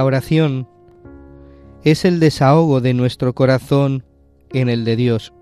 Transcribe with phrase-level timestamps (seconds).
[0.00, 0.66] La oración
[1.84, 4.02] es el desahogo de nuestro corazón
[4.50, 5.34] en el de Dios.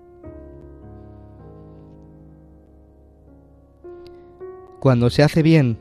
[4.81, 5.77] Cuando se hace bien,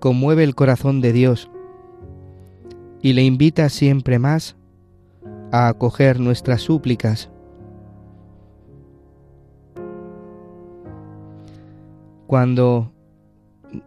[0.00, 1.50] conmueve el corazón de Dios
[3.00, 4.54] y le invita siempre más
[5.50, 7.30] a acoger nuestras súplicas.
[12.26, 12.92] Cuando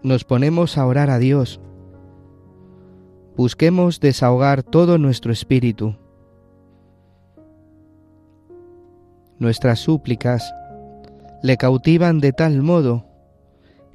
[0.01, 1.61] nos ponemos a orar a Dios,
[3.39, 5.95] busquemos desahogar todo nuestro espíritu.
[9.37, 10.53] Nuestras súplicas
[11.41, 13.05] le cautivan de tal modo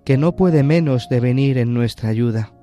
[0.02, 2.53] que no puede menos de venir en nuestra ayuda.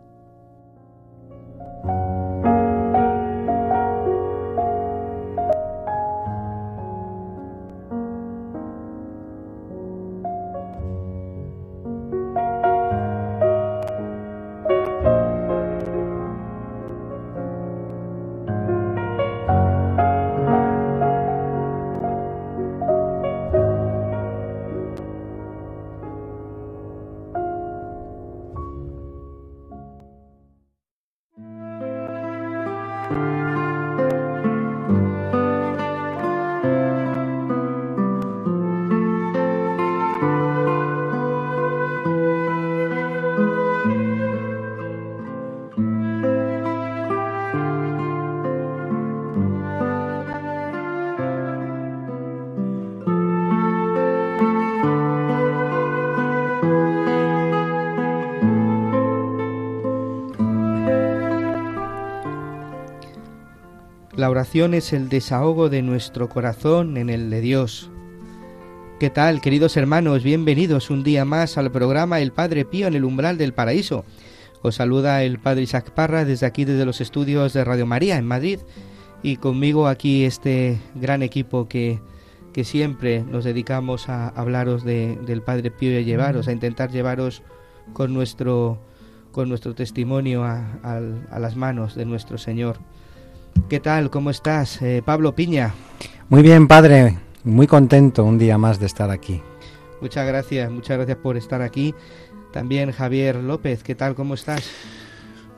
[64.42, 67.92] Es el desahogo de nuestro corazón en el de Dios.
[69.00, 70.24] ¿Qué tal, queridos hermanos?
[70.24, 74.04] Bienvenidos un día más al programa El Padre Pío en el umbral del paraíso.
[74.64, 78.26] Os saluda el Padre Isaac Parra desde aquí, desde los estudios de Radio María en
[78.26, 78.58] Madrid.
[79.22, 82.02] Y conmigo aquí este gran equipo que,
[82.52, 86.90] que siempre nos dedicamos a hablaros de, del Padre Pío y a llevaros, a intentar
[86.90, 87.44] llevaros
[87.94, 88.80] con nuestro,
[89.32, 92.80] con nuestro testimonio a las manos de nuestro Señor.
[93.70, 94.10] ¿Qué tal?
[94.10, 94.82] ¿Cómo estás?
[94.82, 95.74] Eh, Pablo Piña.
[96.30, 97.18] Muy bien, padre.
[97.44, 99.42] Muy contento un día más de estar aquí.
[100.02, 101.96] Muchas gracias, muchas gracias por estar aquí.
[102.52, 104.16] También Javier López, ¿qué tal?
[104.16, 104.70] ¿Cómo estás?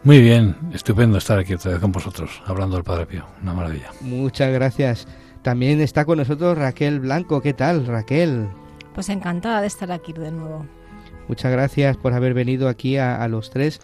[0.03, 3.25] Muy bien, estupendo estar aquí otra vez con vosotros, hablando del Padre Pío.
[3.41, 3.89] Una maravilla.
[4.01, 5.07] Muchas gracias.
[5.41, 7.41] También está con nosotros Raquel Blanco.
[7.41, 8.47] ¿Qué tal, Raquel?
[8.93, 10.65] Pues encantada de estar aquí de nuevo.
[11.27, 13.79] Muchas gracias por haber venido aquí a, a los tres.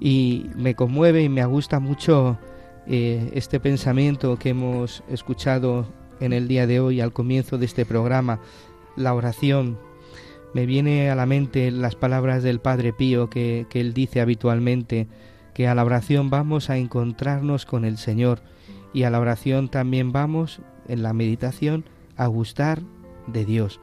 [0.00, 2.38] Y me conmueve y me gusta mucho
[2.88, 5.86] eh, este pensamiento que hemos escuchado
[6.20, 8.40] en el día de hoy al comienzo de este programa,
[8.96, 9.78] la oración.
[10.54, 15.08] Me viene a la mente las palabras del Padre Pío que, que él dice habitualmente,
[15.54, 18.40] que a la oración vamos a encontrarnos con el Señor
[18.92, 21.84] y a la oración también vamos, en la meditación,
[22.16, 22.82] a gustar
[23.26, 23.80] de Dios,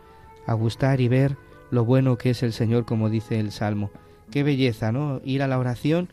[0.48, 1.38] a gustar y ver
[1.72, 3.92] lo bueno que es el Señor, como dice el Salmo.
[4.32, 5.22] Qué belleza, ¿no?
[5.26, 6.10] Ir a la oración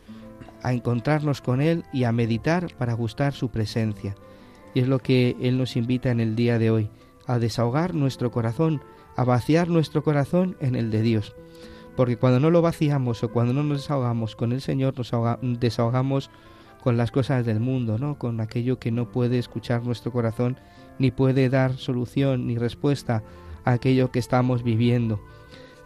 [0.63, 4.15] a encontrarnos con Él y a meditar para gustar su presencia.
[4.73, 6.89] Y es lo que Él nos invita en el día de hoy,
[7.27, 8.81] a desahogar nuestro corazón,
[9.15, 11.35] a vaciar nuestro corazón en el de Dios.
[11.95, 15.39] Porque cuando no lo vaciamos o cuando no nos desahogamos con el Señor, nos ahoga,
[15.41, 16.29] desahogamos
[16.81, 18.17] con las cosas del mundo, ¿no?
[18.17, 20.57] Con aquello que no puede escuchar nuestro corazón,
[20.99, 23.23] ni puede dar solución ni respuesta
[23.65, 25.19] a aquello que estamos viviendo.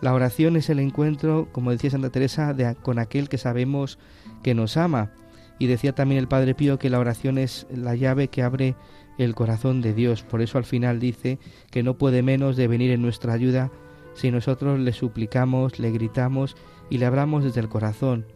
[0.01, 3.97] La oración es el encuentro, como decía Santa Teresa, de, con aquel que sabemos
[4.45, 5.09] que nos ama.
[5.57, 8.75] Y decía también el Padre Pío que la oración es la llave que abre
[9.17, 10.21] el corazón de Dios.
[10.21, 11.39] Por eso al final dice
[11.71, 13.71] que no puede menos de venir en nuestra ayuda
[14.13, 16.55] si nosotros le suplicamos, le gritamos
[16.91, 18.27] y le hablamos desde el corazón.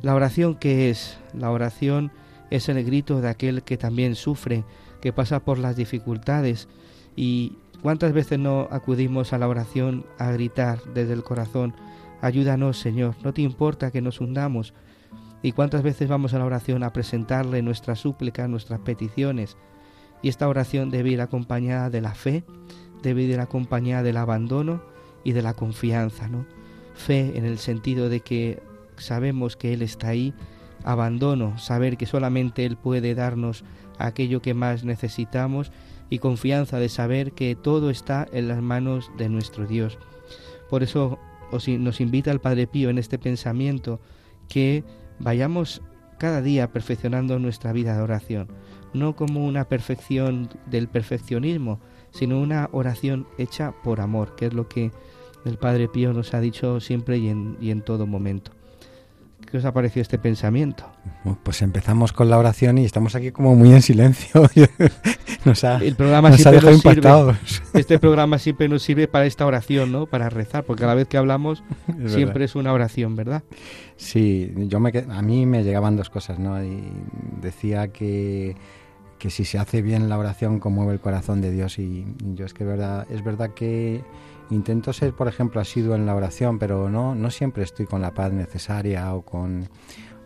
[0.00, 1.18] La oración qué es?
[1.34, 2.12] La oración
[2.48, 4.64] es el grito de aquel que también sufre,
[5.02, 6.66] que pasa por las dificultades
[7.14, 11.74] y cuántas veces no acudimos a la oración a gritar desde el corazón,
[12.22, 14.72] ayúdanos Señor, no te importa que nos hundamos.
[15.42, 19.56] Y cuántas veces vamos a la oración a presentarle nuestras súplicas, nuestras peticiones.
[20.22, 22.44] Y esta oración debe ir acompañada de la fe,
[23.02, 24.82] debe ir acompañada del abandono
[25.24, 26.46] y de la confianza, ¿no?
[26.94, 28.62] Fe en el sentido de que
[28.96, 30.34] sabemos que Él está ahí,
[30.84, 33.64] abandono, saber que solamente Él puede darnos
[33.98, 35.72] aquello que más necesitamos
[36.10, 39.98] y confianza de saber que todo está en las manos de nuestro Dios.
[40.70, 41.18] Por eso
[41.78, 44.00] nos invita el Padre Pío en este pensamiento
[44.48, 44.84] que
[45.18, 45.82] vayamos
[46.18, 48.48] cada día perfeccionando nuestra vida de oración,
[48.94, 51.80] no como una perfección del perfeccionismo,
[52.10, 54.90] sino una oración hecha por amor, que es lo que
[55.44, 58.52] el Padre Pío nos ha dicho siempre y en, y en todo momento.
[59.50, 60.84] ¿Qué os ha parecido este pensamiento?
[61.44, 64.42] Pues empezamos con la oración y estamos aquí como muy en silencio.
[65.44, 67.62] nos ha, el programa nos ha dejado impactados.
[67.72, 70.06] Este programa siempre nos sirve para esta oración, ¿no?
[70.06, 71.62] Para rezar, porque cada vez que hablamos
[72.04, 73.44] Es siempre es una oración, ¿verdad?
[73.96, 76.62] Sí, yo me, a mí me llegaban dos cosas, ¿no?
[76.62, 76.92] Y
[77.40, 78.54] decía que,
[79.18, 82.04] que si se hace bien la oración conmueve el corazón de Dios y
[82.34, 84.02] yo es que es verdad, que
[84.50, 88.12] intento ser, por ejemplo, asiduo en la oración, pero no, no siempre estoy con la
[88.12, 89.68] paz necesaria o con,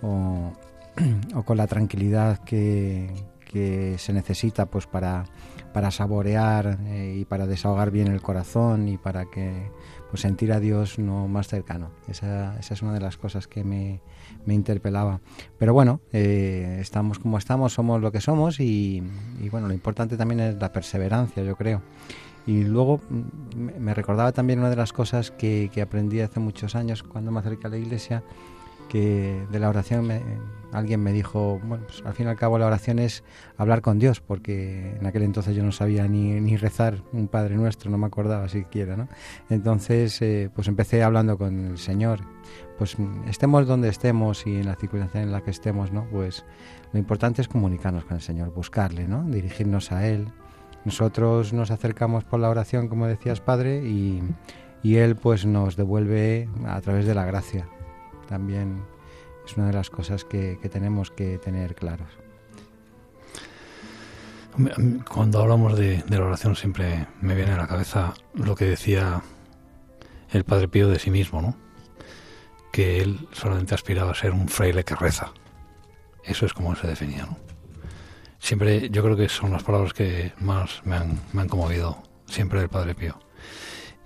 [0.02, 0.52] o
[1.44, 3.08] con la tranquilidad que,
[3.50, 5.24] que se necesita pues para,
[5.74, 9.70] para saborear eh, y para desahogar bien el corazón y para que
[10.08, 11.90] pues sentir a Dios no más cercano.
[12.08, 14.00] Esa, esa es una de las cosas que me,
[14.46, 15.20] me interpelaba.
[15.58, 19.02] Pero bueno, eh, estamos como estamos, somos lo que somos y,
[19.40, 21.82] y bueno, lo importante también es la perseverancia, yo creo.
[22.46, 26.74] Y luego mm, me- recordaba también una de las cosas que, que aprendí hace muchos
[26.76, 28.22] años cuando me acerqué a la iglesia,
[28.90, 30.10] que de la oración
[30.72, 33.22] alguien me dijo, bueno, pues al fin y al cabo la oración es
[33.56, 37.56] hablar con Dios, porque en aquel entonces yo no sabía ni, ni rezar un Padre
[37.56, 39.08] Nuestro, no me acordaba siquiera, ¿no?
[39.48, 42.20] Entonces, eh, pues empecé hablando con el Señor.
[42.78, 42.96] Pues
[43.28, 46.06] estemos donde estemos y en la circunstancia en la que estemos, ¿no?
[46.10, 46.44] Pues
[46.92, 49.22] lo importante es comunicarnos con el Señor, buscarle, ¿no?
[49.24, 50.26] Dirigirnos a Él.
[50.84, 54.22] Nosotros nos acercamos por la oración, como decías, Padre, y,
[54.82, 57.68] y Él pues nos devuelve a través de la gracia.
[58.30, 58.84] También
[59.44, 61.74] es una de las cosas que, que tenemos que tener
[64.56, 68.66] mí, Cuando hablamos de, de la oración siempre me viene a la cabeza lo que
[68.66, 69.20] decía
[70.30, 71.56] el Padre Pío de sí mismo, ¿no?
[72.70, 75.32] Que él solamente aspiraba a ser un fraile que reza.
[76.22, 77.36] Eso es como se definía, ¿no?
[78.38, 82.60] Siempre, yo creo que son las palabras que más me han, me han conmovido siempre
[82.60, 83.18] del Padre Pío.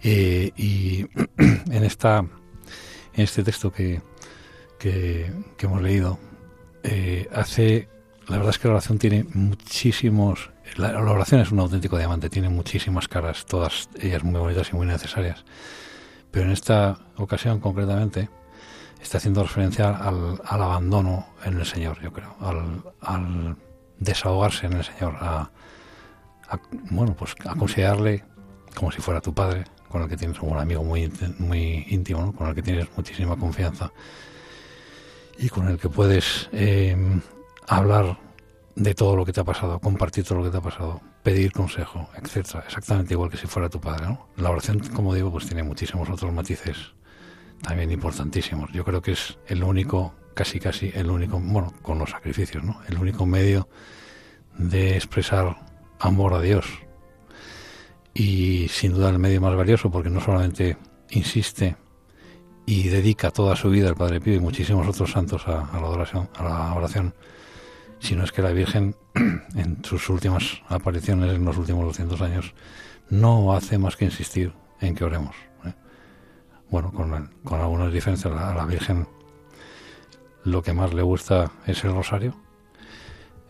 [0.03, 1.07] Eh, y
[1.37, 2.25] en esta
[3.17, 4.03] en este texto que,
[4.85, 6.19] que, que hemos leído,
[6.83, 7.89] eh, hace
[8.29, 10.51] la verdad es que la oración tiene muchísimos.
[10.77, 14.77] La, la oración es un auténtico diamante, tiene muchísimas caras, todas ellas muy bonitas y
[14.77, 15.47] muy necesarias.
[16.31, 18.29] Pero en esta ocasión, concretamente,
[19.01, 23.57] está haciendo referencia al, al abandono en el Señor, yo creo, al, al
[23.99, 25.51] desahogarse en el Señor, a,
[26.49, 28.23] a, bueno, pues a considerarle
[28.75, 32.33] como si fuera tu padre, con el que tienes un amigo muy, muy íntimo, ¿no?
[32.33, 33.91] con el que tienes muchísima confianza
[35.39, 36.97] y con el que puedes eh,
[37.67, 38.19] hablar
[38.77, 41.53] de todo lo que te ha pasado, compartir todo lo que te ha pasado, pedir
[41.53, 44.19] consejo, etcétera, exactamente igual que si fuera tu padre.
[44.37, 46.95] La oración, como digo, pues tiene muchísimos otros matices
[47.63, 48.71] también importantísimos.
[48.73, 52.81] Yo creo que es el único, casi casi el único, bueno, con los sacrificios, ¿no?
[52.89, 53.69] El único medio
[54.59, 55.57] de expresar
[55.99, 56.67] amor a Dios.
[58.13, 60.77] Y sin duda el medio más valioso porque no solamente
[61.11, 61.77] insiste
[62.67, 66.29] y dedica toda su vida el Padre Pío y muchísimos otros santos a, la adoración,
[66.37, 67.15] a la oración,
[67.99, 68.97] sino es que la Virgen
[69.55, 72.55] en sus últimas apariciones en los últimos 200 años
[73.11, 75.37] no hace más que insistir en que oremos.
[75.65, 75.75] ¿eh?
[76.71, 79.07] Bueno, con, con algunas diferencias, a la, a la Virgen
[80.45, 82.35] lo que más le gusta es el rosario.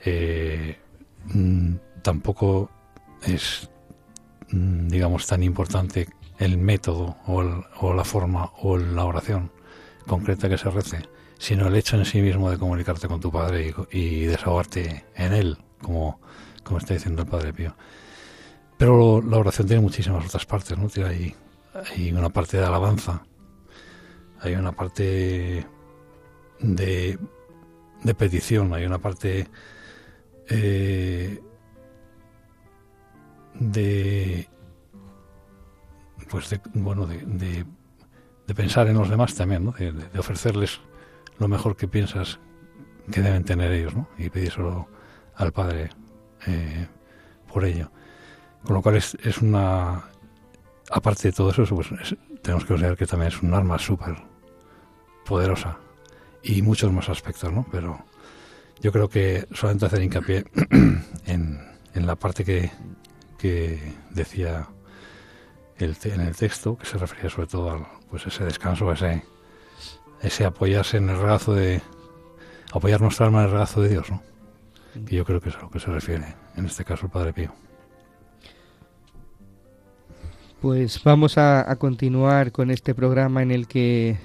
[0.04, 0.78] Eh,
[1.26, 2.70] mm, tampoco
[3.22, 3.68] es,
[4.50, 9.50] mm, digamos, tan importante el método o, el- o la forma o la oración
[10.06, 13.72] concreta que se rece, sino el hecho en sí mismo de comunicarte con tu Padre
[13.92, 16.20] y, y desahogarte en Él, como,
[16.62, 17.74] como está diciendo el Padre Pío.
[18.76, 20.88] Pero la oración tiene muchísimas otras partes, ¿no?
[20.88, 21.34] Tiene
[21.96, 23.24] hay una parte de alabanza,
[24.40, 25.66] hay una parte
[26.60, 27.18] de,
[28.02, 29.48] de petición, hay una parte
[30.48, 31.40] eh,
[33.54, 34.48] de
[36.34, 37.64] pues de, bueno de,
[38.44, 39.70] de, pensar en los demás también, ¿no?
[39.70, 40.80] de, ofrecerles
[41.38, 42.40] lo mejor que piensas
[43.12, 44.08] que deben tener ellos, ¿no?
[44.18, 44.88] y pedírselo
[45.36, 45.90] al Padre
[46.48, 46.88] eh,
[47.46, 47.88] por ello.
[48.64, 50.06] Con lo cual es, es una
[50.90, 51.86] aparte de todo eso, pues
[52.42, 54.16] tenemos que considerar que también es un arma súper
[55.24, 55.78] poderosa
[56.42, 57.64] y muchos más aspectos, ¿no?
[57.70, 58.04] Pero
[58.80, 60.44] yo creo que solamente hacer hincapié
[61.26, 61.60] en,
[61.94, 62.72] en la parte que,
[63.38, 63.78] que
[64.10, 64.66] decía
[65.78, 69.24] el, en el texto, que se refería sobre todo a pues ese descanso, ese,
[70.22, 71.80] ese apoyarse en el regazo de
[72.72, 74.22] apoyar nuestra alma en el regazo de Dios, ¿no?
[75.06, 77.32] Que yo creo que es a lo que se refiere, en este caso el Padre
[77.32, 77.52] Pío.
[80.60, 84.18] Pues vamos a, a, continuar con este programa en el que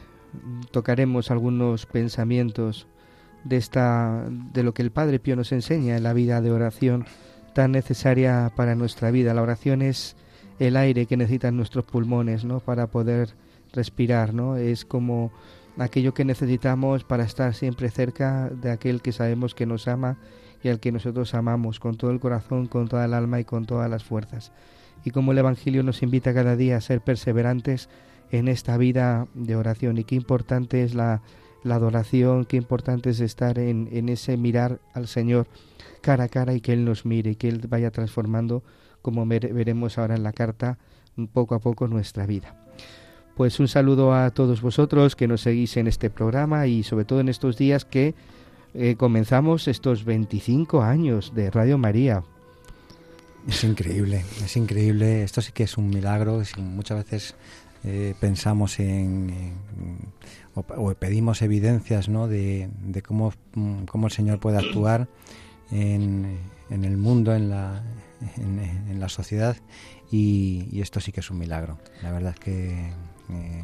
[0.72, 2.88] tocaremos algunos pensamientos
[3.44, 7.06] de esta de lo que el Padre Pío nos enseña en la vida de oración
[7.54, 9.34] tan necesaria para nuestra vida.
[9.34, 10.16] La oración es
[10.60, 12.60] el aire que necesitan nuestros pulmones, ¿no?
[12.60, 13.30] Para poder
[13.74, 14.58] respirar, ¿no?
[14.58, 15.32] Es como
[15.78, 20.18] aquello que necesitamos para estar siempre cerca de aquel que sabemos que nos ama
[20.62, 23.66] y al que nosotros amamos con todo el corazón, con toda el alma y con
[23.66, 24.52] todas las fuerzas
[25.04, 27.90] y como el Evangelio nos invita cada día a ser perseverantes
[28.32, 31.22] en esta vida de oración y qué importante es la,
[31.64, 35.48] la adoración, qué importante es estar en, en, ese mirar al Señor
[36.02, 38.64] cara a cara y que Él nos mire y que Él vaya transformando,
[39.02, 40.78] como veremos ahora en la carta,
[41.28, 42.56] poco a poco nuestra vida.
[43.36, 47.22] Pues un saludo a todos vosotros que nos seguís en este programa y sobre todo
[47.22, 48.14] en estos días que
[48.74, 52.24] eh, comenzamos estos 25 años de Radio María.
[53.48, 55.24] Es increíble, es increíble.
[55.24, 56.42] Esto sí que es un milagro.
[56.58, 57.36] Muchas veces
[57.86, 59.54] eh, pensamos en,
[60.54, 62.28] o, pedimos evidencias ¿no?
[62.28, 63.34] de, de cómo,
[63.90, 65.08] cómo, el Señor puede actuar
[65.72, 66.38] en,
[66.70, 67.82] en el mundo, en la,
[68.38, 69.58] en, la sociedad.
[70.12, 71.78] Y, esto sí que es un milagro.
[72.02, 72.92] La verdad es que
[73.30, 73.64] eh,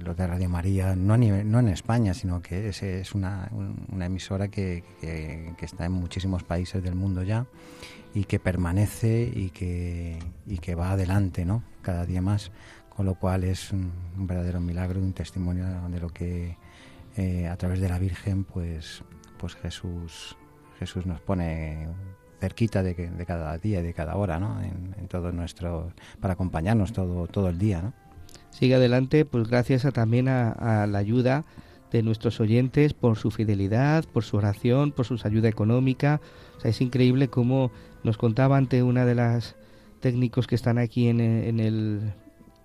[0.00, 3.50] lo de Radio María, no, nivel, no en España, sino que es, es una,
[3.92, 7.46] una, emisora que, que, está en muchísimos países del mundo ya
[8.14, 11.62] y que permanece y que, y que va adelante, ¿no?
[11.82, 12.50] Cada día más,
[12.88, 16.56] con lo cual es un, un verdadero milagro, un testimonio de lo que
[17.16, 19.02] eh, a través de la Virgen, pues,
[19.38, 20.36] pues Jesús,
[20.80, 21.88] Jesús nos pone
[22.40, 24.60] cerquita de, que, de cada día y de cada hora, ¿no?
[24.62, 27.92] En, todo nuestro, para acompañarnos todo, todo el día, ¿no?
[28.50, 31.44] Sigue adelante, pues gracias a, también a, la ayuda
[31.90, 36.20] de nuestros oyentes por su fidelidad, por su oración, por su ayuda económica.
[36.62, 37.72] Es increíble cómo
[38.04, 39.56] nos contaba ante una de las
[40.00, 42.12] técnicos que están aquí en, el,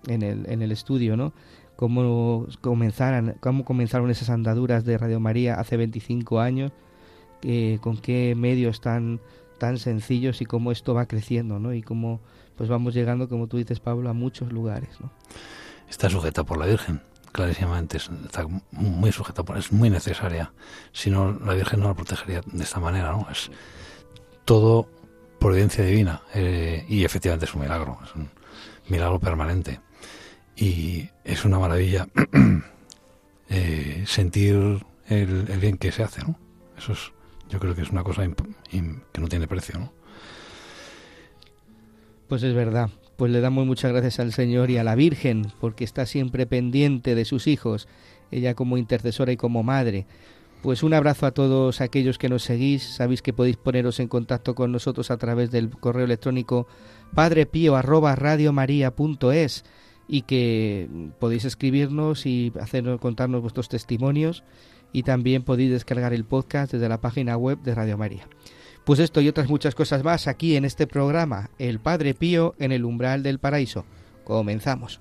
[0.06, 1.32] en, el, en el estudio, ¿no?
[1.74, 6.72] Cómo comenzaron, cómo comenzaron esas andaduras de Radio María hace 25 años,
[7.42, 9.20] eh, con qué medios tan,
[9.60, 11.72] tan sencillos y cómo esto va creciendo, ¿no?
[11.72, 12.20] Y cómo
[12.56, 14.90] pues vamos llegando, como tú dices, Pablo, a muchos lugares.
[15.88, 17.00] Está sujeta por la Virgen,
[17.30, 20.52] clarísimamente, está muy sujeta, por, es muy necesaria.
[20.92, 23.28] Si no, la Virgen no la protegería de esta manera, ¿no?
[23.30, 23.50] Es
[24.44, 24.88] todo
[25.38, 28.28] providencia divina eh, y efectivamente es un milagro, es un
[28.88, 29.80] milagro permanente
[30.56, 32.08] y es una maravilla
[33.48, 36.38] eh, sentir el, el, bien que se hace, ¿no?
[36.76, 37.12] Eso es,
[37.50, 38.26] yo creo que es una cosa
[38.70, 39.92] que no tiene precio, ¿no?
[42.28, 45.84] Pues es verdad, pues le damos muchas gracias al Señor y a la Virgen porque
[45.84, 47.88] está siempre pendiente de sus hijos,
[48.30, 50.06] ella como intercesora y como madre.
[50.62, 52.82] Pues un abrazo a todos aquellos que nos seguís.
[52.82, 56.66] Sabéis que podéis poneros en contacto con nosotros a través del correo electrónico
[57.14, 59.64] padrepío@radiomaria.es
[60.06, 60.88] y que
[61.18, 64.44] podéis escribirnos y hacernos contarnos vuestros testimonios
[64.92, 68.28] y también podéis descargar el podcast desde la página web de Radio María.
[68.84, 72.72] Pues esto y otras muchas cosas más aquí en este programa, El Padre Pío en
[72.72, 73.84] el umbral del paraíso.
[74.24, 75.00] Comenzamos.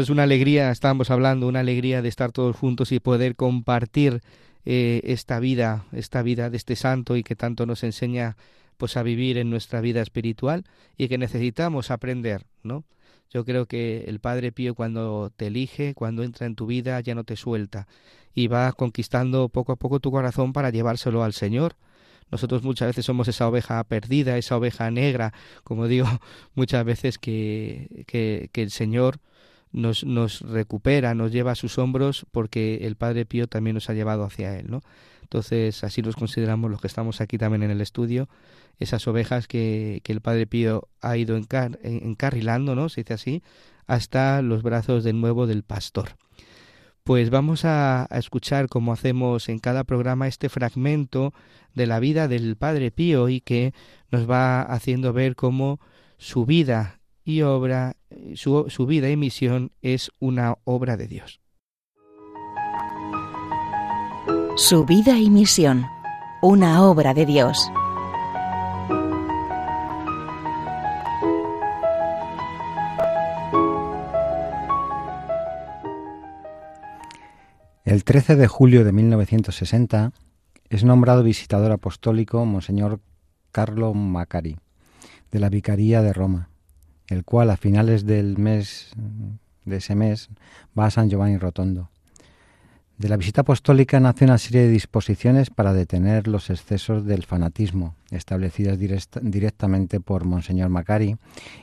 [0.00, 4.22] Es una alegría, estábamos hablando, una alegría de estar todos juntos y poder compartir
[4.64, 8.36] eh, esta vida, esta vida de este santo y que tanto nos enseña
[8.76, 10.64] pues a vivir en nuestra vida espiritual
[10.96, 12.84] y que necesitamos aprender, ¿no?
[13.30, 17.14] Yo creo que el Padre Pío cuando te elige, cuando entra en tu vida, ya
[17.14, 17.86] no te suelta
[18.34, 21.76] y va conquistando poco a poco tu corazón para llevárselo al Señor.
[22.30, 25.32] Nosotros muchas veces somos esa oveja perdida, esa oveja negra,
[25.64, 26.06] como digo
[26.54, 29.20] muchas veces que, que el Señor
[29.72, 33.94] nos, nos recupera, nos lleva a sus hombros porque el Padre Pío también nos ha
[33.94, 34.82] llevado hacia Él, ¿no?
[35.22, 38.28] Entonces así nos consideramos los que estamos aquí también en el estudio,
[38.78, 42.88] esas ovejas que, que el Padre Pío ha ido encarrilando, ¿no?
[42.88, 43.42] Se dice así,
[43.86, 46.16] hasta los brazos de nuevo del pastor.
[47.04, 51.32] Pues vamos a, a, escuchar, como hacemos en cada programa, este fragmento
[51.74, 53.72] de la vida del Padre Pío y que
[54.10, 55.80] nos va haciendo ver cómo
[56.18, 57.96] su vida y obra,
[58.34, 61.40] su, su vida y misión es una obra de Dios.
[64.56, 65.86] Su vida y misión,
[66.42, 67.70] una obra de Dios.
[77.84, 80.12] El 13 de julio de 1960
[80.68, 83.00] es nombrado visitador apostólico Monseñor
[83.50, 84.58] Carlo Macari,
[85.32, 86.49] de la Vicaría de Roma
[87.10, 88.92] el cual a finales del mes
[89.66, 90.30] de ese mes
[90.78, 91.90] va a San Giovanni Rotondo.
[92.96, 97.94] De la visita apostólica nace una serie de disposiciones para detener los excesos del fanatismo,
[98.10, 101.16] establecidas directamente por Monseñor Macari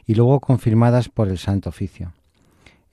[0.05, 2.11] y luego confirmadas por el Santo Oficio.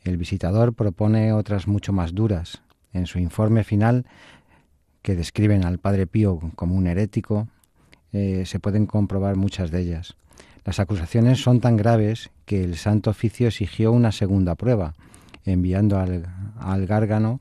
[0.02, 2.61] El visitador propone otras mucho más duras.
[2.92, 4.04] En su informe final,
[5.00, 7.49] que describen al Padre Pío como un herético,
[8.12, 10.16] eh, se pueden comprobar muchas de ellas.
[10.64, 14.94] Las acusaciones son tan graves que el Santo Oficio exigió una segunda prueba,
[15.44, 17.40] enviando al, Gárgano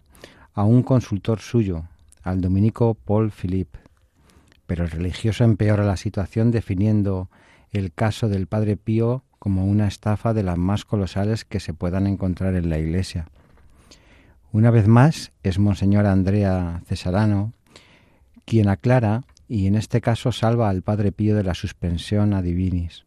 [0.54, 1.86] a un consultor suyo,
[2.22, 3.80] al dominico Paul Philippe.
[4.66, 7.30] Pero el religioso empeora la situación definiendo
[7.72, 12.08] el caso del Padre Pío como una estafa de las más colosales que se puedan
[12.08, 13.28] encontrar en la Iglesia.
[14.52, 17.54] Una vez más es Monseñor Andrea Cesarano
[18.46, 23.06] quien aclara y en este caso salva al Padre Pío de la suspensión a divinis.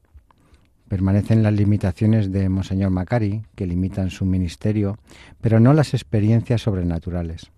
[0.88, 4.98] Permanecen las limitaciones de Monseñor Macari, que limitan su ministerio,
[5.40, 7.50] pero no las experiencias sobrenaturales.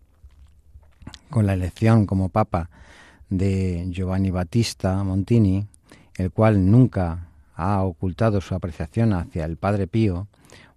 [1.29, 2.71] Con la elección como papa
[3.29, 5.67] de Giovanni Battista Montini,
[6.17, 10.27] el cual nunca ha ocultado su apreciación hacia el Padre Pío,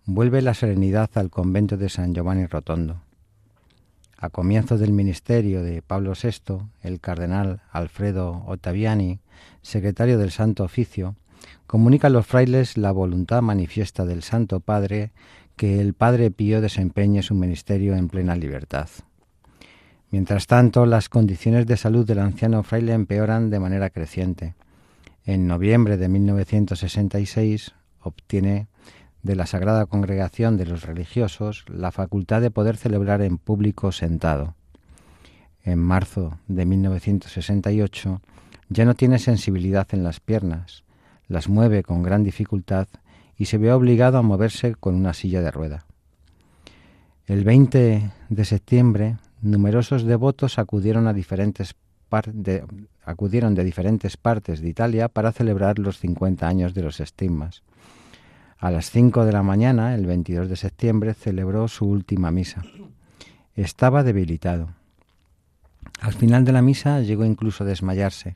[0.06, 3.02] vuelve la serenidad al convento de San Giovanni Rotondo.
[4.18, 9.20] A comienzos del ministerio de Pablo VI, el cardenal Alfredo Ottaviani,
[9.62, 11.16] secretario del Santo Oficio,
[11.68, 15.12] comunica a los frailes la voluntad manifiesta del Santo Padre
[15.56, 18.90] que el Padre Pío desempeñe su ministerio en plena libertad.
[20.10, 24.56] Mientras tanto, las condiciones de salud del anciano fraile empeoran de manera creciente.
[25.24, 28.68] En noviembre de 1966 obtiene
[29.24, 34.56] de la Sagrada Congregación de los Religiosos la facultad de poder celebrar en público sentado.
[35.64, 38.22] En marzo de 1968
[38.70, 40.84] ya no tiene sensibilidad en las piernas,
[41.32, 42.88] las mueve con gran dificultad
[43.38, 45.86] y se ve obligado a moverse con una silla de rueda.
[47.26, 52.66] El 20 de septiembre, numerosos devotos acudieron, de,
[53.56, 57.64] de diferentes partes de Italia para celebrar los 50 años de los estigmas.
[58.58, 62.62] A las 5 de la mañana, el 22 de septiembre, celebró su última misa.
[63.56, 64.70] Estaba debilitado.
[66.02, 68.36] Al final de la misa llegó incluso a desmayarse.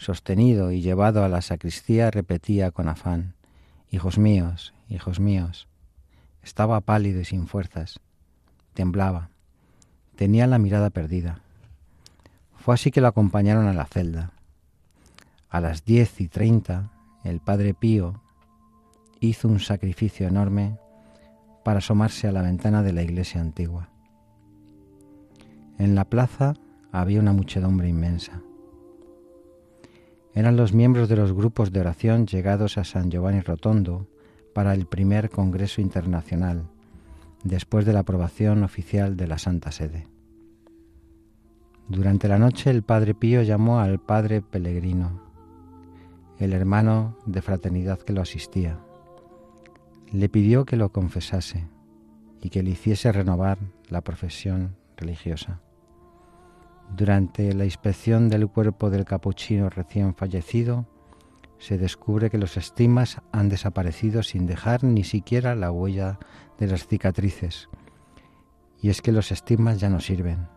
[0.00, 3.34] Sostenido y llevado a la sacristía, repetía con afán,
[3.90, 5.68] Hijos míos, hijos míos.
[6.42, 8.00] Estaba pálido y sin fuerzas.
[8.72, 9.28] Temblaba.
[10.16, 11.42] Tenía la mirada perdida.
[12.56, 14.32] Fue así que lo acompañaron a la celda.
[15.50, 18.22] A las diez y treinta, el padre Pío
[19.20, 20.78] hizo un sacrificio enorme
[21.62, 23.90] para asomarse a la ventana de la iglesia antigua.
[25.76, 26.54] En la plaza
[26.90, 28.40] había una muchedumbre inmensa
[30.34, 34.06] eran los miembros de los grupos de oración llegados a San Giovanni Rotondo
[34.54, 36.68] para el primer Congreso Internacional,
[37.42, 40.06] después de la aprobación oficial de la Santa Sede.
[41.88, 45.22] Durante la noche el Padre Pío llamó al Padre Pellegrino,
[46.38, 48.78] el hermano de fraternidad que lo asistía.
[50.10, 51.66] Le pidió que lo confesase
[52.40, 55.60] y que le hiciese renovar la profesión religiosa.
[56.96, 60.86] Durante la inspección del cuerpo del capuchino recién fallecido,
[61.58, 66.18] se descubre que los estigmas han desaparecido sin dejar ni siquiera la huella
[66.58, 67.68] de las cicatrices.
[68.82, 70.48] Y es que los estigmas ya no sirven.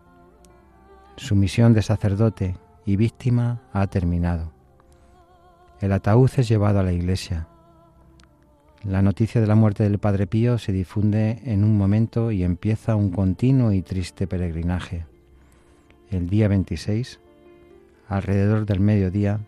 [1.16, 4.52] Su misión de sacerdote y víctima ha terminado.
[5.80, 7.48] El ataúd es llevado a la iglesia.
[8.82, 12.96] La noticia de la muerte del Padre Pío se difunde en un momento y empieza
[12.96, 15.06] un continuo y triste peregrinaje.
[16.14, 17.18] El día 26,
[18.06, 19.40] alrededor del mediodía,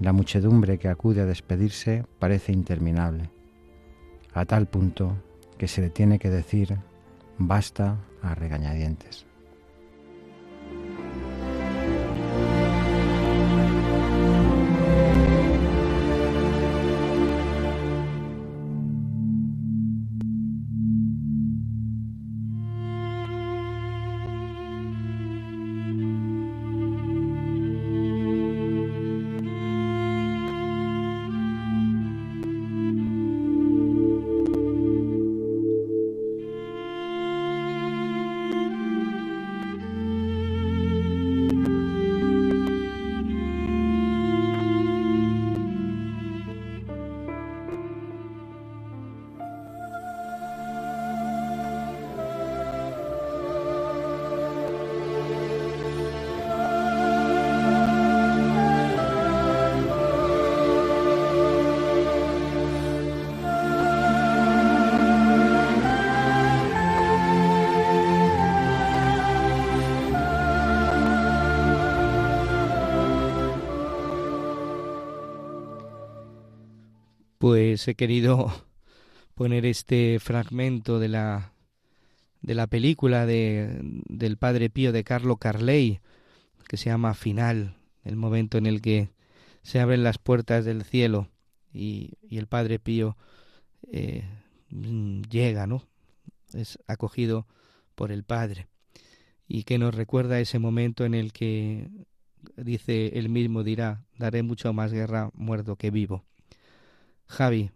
[0.00, 3.30] la muchedumbre que acude a despedirse parece interminable,
[4.34, 5.16] a tal punto
[5.58, 6.76] que se le tiene que decir
[7.38, 9.25] basta a regañadientes.
[77.46, 78.52] Pues he querido
[79.36, 81.52] poner este fragmento de la
[82.42, 83.78] de la película de,
[84.08, 86.00] del Padre Pío de Carlo Carley,
[86.66, 89.10] que se llama Final, el momento en el que
[89.62, 91.28] se abren las puertas del cielo
[91.72, 93.16] y, y el Padre Pío
[93.92, 94.24] eh,
[95.30, 95.84] llega, ¿no?
[96.52, 97.46] Es acogido
[97.94, 98.66] por el Padre
[99.46, 101.90] y que nos recuerda ese momento en el que
[102.56, 106.24] dice él mismo dirá, daré mucho más guerra muerto que vivo.
[107.28, 107.70] Javi.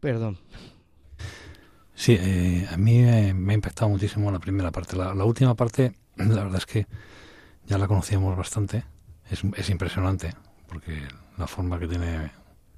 [0.00, 0.38] Perdón.
[1.94, 4.96] Sí, eh, a mí me, ha impactado muchísimo la primera parte.
[4.96, 6.86] La, última parte, la verdad es que
[7.66, 8.84] ya la conocíamos bastante.
[9.30, 10.34] Es, es, impresionante,
[10.68, 11.00] porque
[11.38, 12.30] la forma que tiene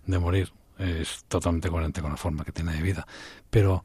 [0.06, 3.06] de morir es totalmente coherente con la forma que tiene de vida.
[3.50, 3.84] Pero,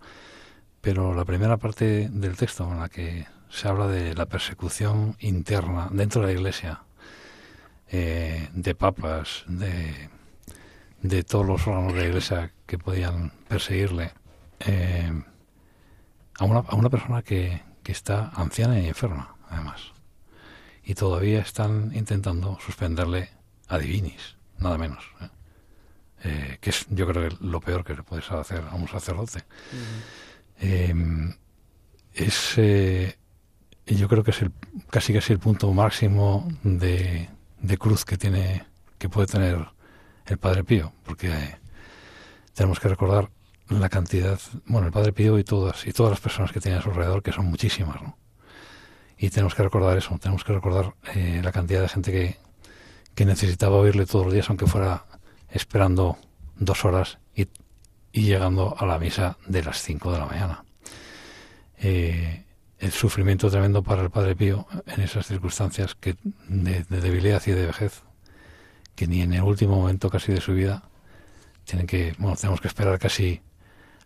[0.82, 5.90] pero la primera parte del texto, en la que se habla de la persecución interna
[5.92, 6.84] dentro de la Iglesia,
[7.90, 10.10] eh, de papas, de
[11.02, 14.12] de todos los órganos de la iglesia que podían perseguirle
[14.60, 15.12] eh,
[16.38, 19.82] a, una, a una persona que, que está anciana y enferma, además.
[20.84, 23.30] Y todavía están intentando suspenderle
[23.68, 25.04] a divinis, nada menos.
[25.22, 25.30] ¿eh?
[26.24, 29.44] Eh, que es, yo creo que lo peor que le puedes hacer a un sacerdote.
[32.14, 32.56] es,
[33.88, 34.52] yo creo que es el,
[34.92, 38.66] casi casi el punto máximo de, de cruz que tiene,
[39.00, 39.68] que puede tener
[40.26, 41.58] el Padre Pío, porque
[42.54, 43.30] tenemos que recordar
[43.70, 46.82] la cantidad, bueno, el Padre Pío y todas y todas las personas que tiene a
[46.82, 48.18] su alrededor, que son muchísimas, ¿no?
[49.18, 52.38] Y tenemos que recordar eso, tenemos que recordar eh, la cantidad de gente que,
[53.14, 55.06] que necesitaba oírle todos los días, aunque fuera
[55.50, 56.18] esperando
[56.56, 57.48] dos horas y,
[58.12, 60.66] y llegando a la misa de las cinco de la mañana.
[61.78, 62.46] Eh,
[62.80, 66.16] el sufrimiento tremendo para el Padre Pío en esas circunstancias que
[66.48, 68.02] de debilidad y de vejez
[68.96, 70.84] que ni en el último momento casi de su vida
[71.64, 73.42] tienen que, bueno, tenemos que esperar casi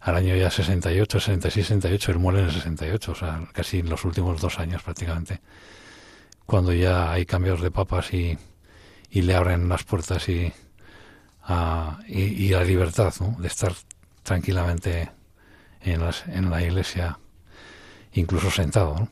[0.02, 3.90] al año ya 68, 66, 68, él muere en el 68, o sea, casi en
[3.90, 5.42] los últimos dos años prácticamente,
[6.46, 8.38] cuando ya hay cambios de papas y,
[9.10, 10.54] y le abren las puertas y,
[11.44, 13.36] a, y, la libertad ¿no?
[13.40, 13.74] de estar
[14.24, 15.12] tranquilamente
[15.82, 17.20] en, las, en la iglesia,
[18.14, 18.96] incluso sentado.
[18.96, 19.10] ¿no?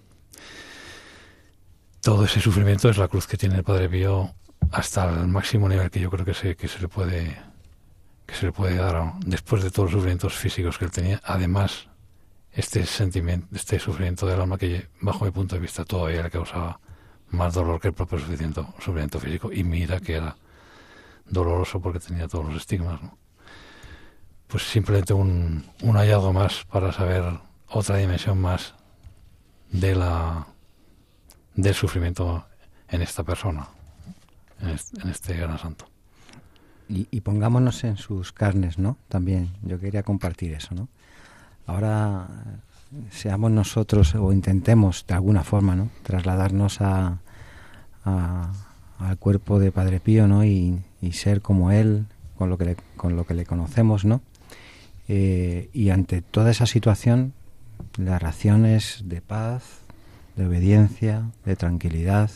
[2.01, 4.33] Todo ese sufrimiento es la cruz que tiene el Padre Pío
[4.73, 7.39] hasta el máximo nivel que yo creo que se, que se le puede
[8.25, 11.21] que se le puede dar después de todos los sufrimientos físicos que él tenía.
[11.23, 11.87] Además
[12.51, 16.79] este sentimiento este sufrimiento del alma que bajo mi punto de vista todavía le causaba
[17.29, 19.51] más dolor que el propio sufrimiento, sufrimiento físico.
[19.53, 20.35] Y mira que era
[21.25, 22.99] doloroso porque tenía todos los estigmas
[24.47, 27.23] pues simplemente un, un hallazgo más para saber
[27.67, 28.73] otra dimensión más
[29.71, 30.47] de la
[31.55, 32.45] del sufrimiento
[32.87, 33.67] en esta persona
[34.63, 35.85] en este, gran santo.
[36.89, 38.97] Y, pongámonos en sus carnes, ¿no?
[39.07, 40.89] También, yo quería compartir eso, ¿no?
[41.65, 42.27] Ahora
[43.09, 45.89] seamos nosotros o intentemos de alguna forma, ¿no?
[46.03, 47.19] Trasladarnos a,
[48.03, 50.43] al cuerpo de Padre Pío, ¿no?
[50.45, 50.81] Y,
[51.13, 52.05] ser como él,
[52.37, 54.21] con lo que le, con lo que le conocemos, ¿no?
[55.07, 57.33] Eh, y ante toda esa situación,
[57.97, 59.63] la ración es de paz,
[60.35, 62.31] de obediencia, de tranquilidad,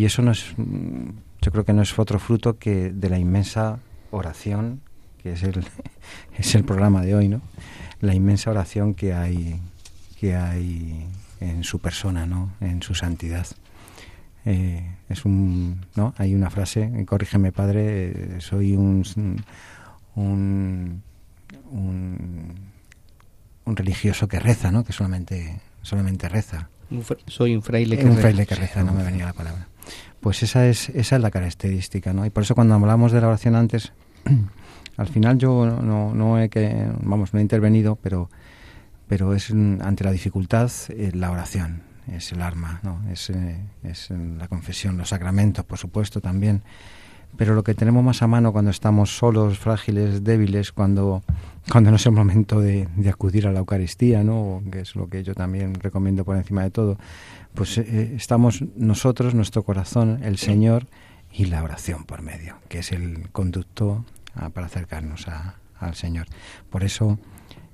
[0.00, 1.10] y eso no es, mm,
[1.42, 4.80] yo creo que no es otro fruto que de la inmensa oración
[5.22, 5.62] que es el,
[6.38, 7.42] es el programa de hoy, ¿no?
[8.00, 9.60] La inmensa oración que hay,
[10.18, 11.06] que hay
[11.40, 12.50] en su persona, ¿no?
[12.62, 13.46] En su santidad.
[14.46, 16.14] Eh, es un, ¿no?
[16.16, 19.04] Hay una frase, corrígeme padre, eh, soy un,
[20.14, 21.02] un,
[21.72, 24.82] un, religioso que reza, ¿no?
[24.82, 26.70] Que solamente, solamente reza.
[27.26, 29.69] soy un fraile que un fraile que reza, no me venía la palabra.
[30.20, 32.26] Pues esa es, esa es la característica, ¿no?
[32.26, 33.92] Y por eso cuando hablamos de la oración antes,
[34.96, 38.28] al final yo no, no he que, vamos, no he intervenido, pero,
[39.08, 43.00] pero es ante la dificultad eh, la oración, es el arma, ¿no?
[43.10, 46.62] Es, eh, es la confesión, los sacramentos, por supuesto, también.
[47.36, 51.22] Pero lo que tenemos más a mano cuando estamos solos, frágiles, débiles, cuando,
[51.70, 54.62] cuando no es el momento de, de acudir a la Eucaristía, ¿no?
[54.70, 56.98] que es lo que yo también recomiendo por encima de todo,
[57.54, 60.86] pues eh, eh, estamos nosotros, nuestro corazón, el Señor
[61.32, 65.26] y la oración por medio, que es el conducto ah, para acercarnos
[65.78, 66.26] al Señor.
[66.70, 67.18] Por eso,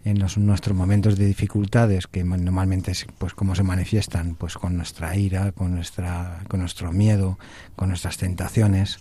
[0.04, 4.76] en los, nuestros momentos de dificultades, que normalmente es pues como se manifiestan, pues con
[4.76, 7.38] nuestra ira, con nuestra, con nuestro miedo,
[7.74, 8.98] con nuestras tentaciones,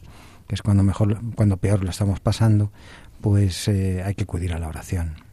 [0.48, 2.72] que es cuando mejor, cuando peor lo estamos pasando,
[3.22, 5.26] pues eh, hay que acudir a la oración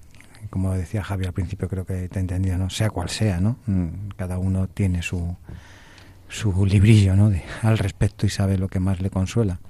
[0.51, 2.69] como decía Javier al principio, creo que te he entendido, ¿no?
[2.69, 3.57] Sea cual sea, ¿no?
[3.67, 5.35] Mm, cada uno tiene su,
[6.29, 7.33] su librillo, ¿no?
[7.63, 9.61] al respecto y sabe lo que más le consuela.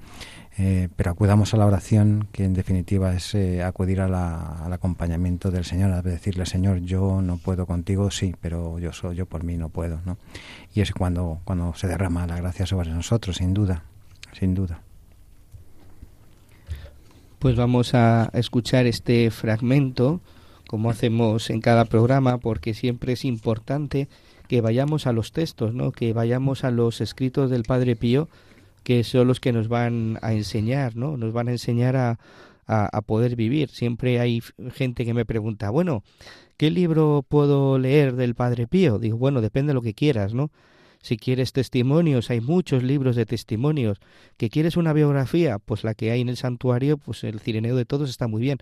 [0.57, 5.65] Eh, pero acudamos a la oración, que en definitiva es eh, acudir al acompañamiento del
[5.65, 9.57] Señor, a decirle, Señor, yo no puedo contigo, sí, pero yo soy, yo por mí
[9.57, 10.17] no puedo, ¿no?
[10.75, 13.83] Y es cuando, cuando se derrama la gracia sobre nosotros, sin duda,
[14.37, 14.81] sin duda.
[17.43, 20.21] Pues vamos a escuchar este fragmento
[20.65, 24.07] como hacemos en cada programa, porque siempre es importante
[24.47, 25.91] que vayamos a los textos, ¿no?
[25.91, 28.29] que vayamos a los escritos del Padre Pío,
[28.85, 31.17] que son los que nos van a enseñar, ¿no?
[31.17, 32.17] nos van a enseñar a,
[32.65, 33.67] a, poder vivir.
[33.67, 34.41] Siempre hay
[34.73, 36.01] gente que me pregunta, bueno,
[36.55, 38.99] ¿qué libro puedo leer del Padre Pío?
[38.99, 40.49] Digo, bueno, depende de lo que quieras, ¿no?
[41.03, 43.99] Si quieres testimonios, hay muchos libros de testimonios.
[44.37, 45.59] ¿Que quieres una biografía?
[45.59, 48.59] Pues la que hay en el santuario, pues el Cireneo de Todos está muy bien.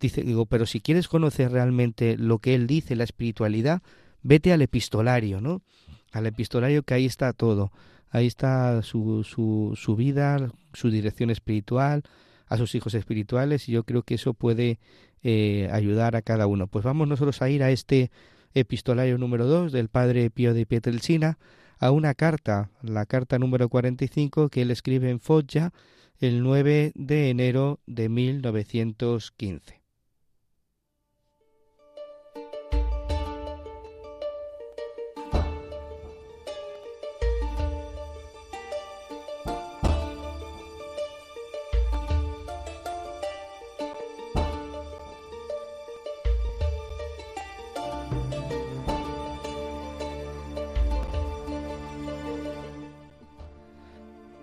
[0.00, 3.80] Dice, digo, pero si quieres conocer realmente lo que él dice, la espiritualidad,
[4.24, 5.62] vete al epistolario, ¿no?
[6.10, 7.70] Al epistolario que ahí está todo.
[8.10, 12.02] Ahí está su, su, su vida, su dirección espiritual,
[12.48, 14.80] a sus hijos espirituales, y yo creo que eso puede
[15.22, 16.66] eh, ayudar a cada uno.
[16.66, 18.10] Pues vamos nosotros a ir a este
[18.54, 21.38] epistolario número 2 del padre Pío de Pietrelcina,
[21.78, 25.72] a una carta, la carta número 45 que él escribe en Foggia
[26.20, 29.77] el 9 de enero de 1915.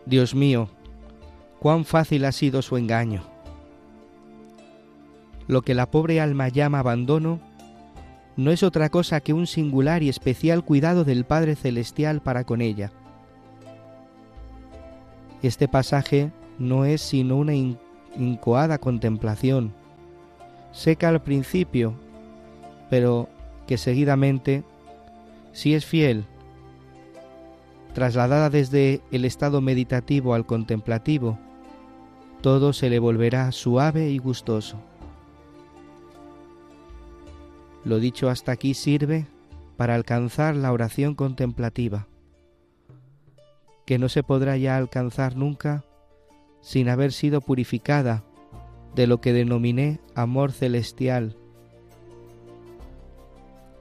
[0.05, 0.69] Dios mío,
[1.59, 3.23] cuán fácil ha sido su engaño.
[5.47, 7.39] Lo que la pobre alma llama abandono
[8.35, 12.61] no es otra cosa que un singular y especial cuidado del Padre Celestial para con
[12.61, 12.91] ella.
[15.41, 17.53] Este pasaje no es sino una
[18.15, 19.73] incoada contemplación,
[20.71, 21.95] seca al principio,
[22.91, 23.27] pero
[23.65, 24.63] que seguidamente,
[25.51, 26.25] si es fiel
[27.95, 31.39] trasladada desde el estado meditativo al contemplativo,
[32.41, 34.77] todo se le volverá suave y gustoso.
[37.85, 39.27] Lo dicho hasta aquí sirve
[39.77, 42.07] para alcanzar la oración contemplativa,
[43.85, 45.85] que no se podrá ya alcanzar nunca
[46.59, 48.25] sin haber sido purificada
[48.93, 51.37] de lo que denominé amor celestial.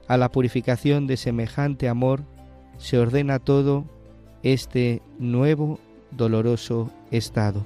[0.07, 2.23] A la purificación de semejante amor
[2.77, 3.94] se ordena todo
[4.45, 5.79] este nuevo
[6.11, 7.65] doloroso estado.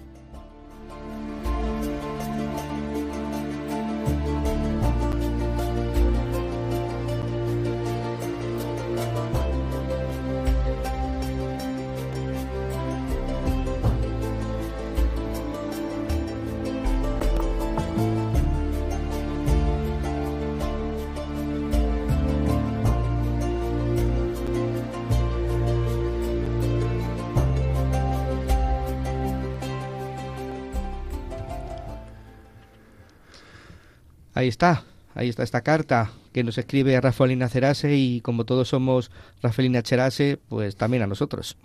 [34.40, 39.12] Ahí está, ahí está esta carta que nos escribe Rafaelina Cerase y como todos somos
[39.44, 41.58] Rafaelina Cherase, pues también a nosotros.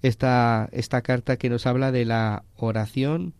[0.00, 3.34] Esta, esta carta que nos habla de la oración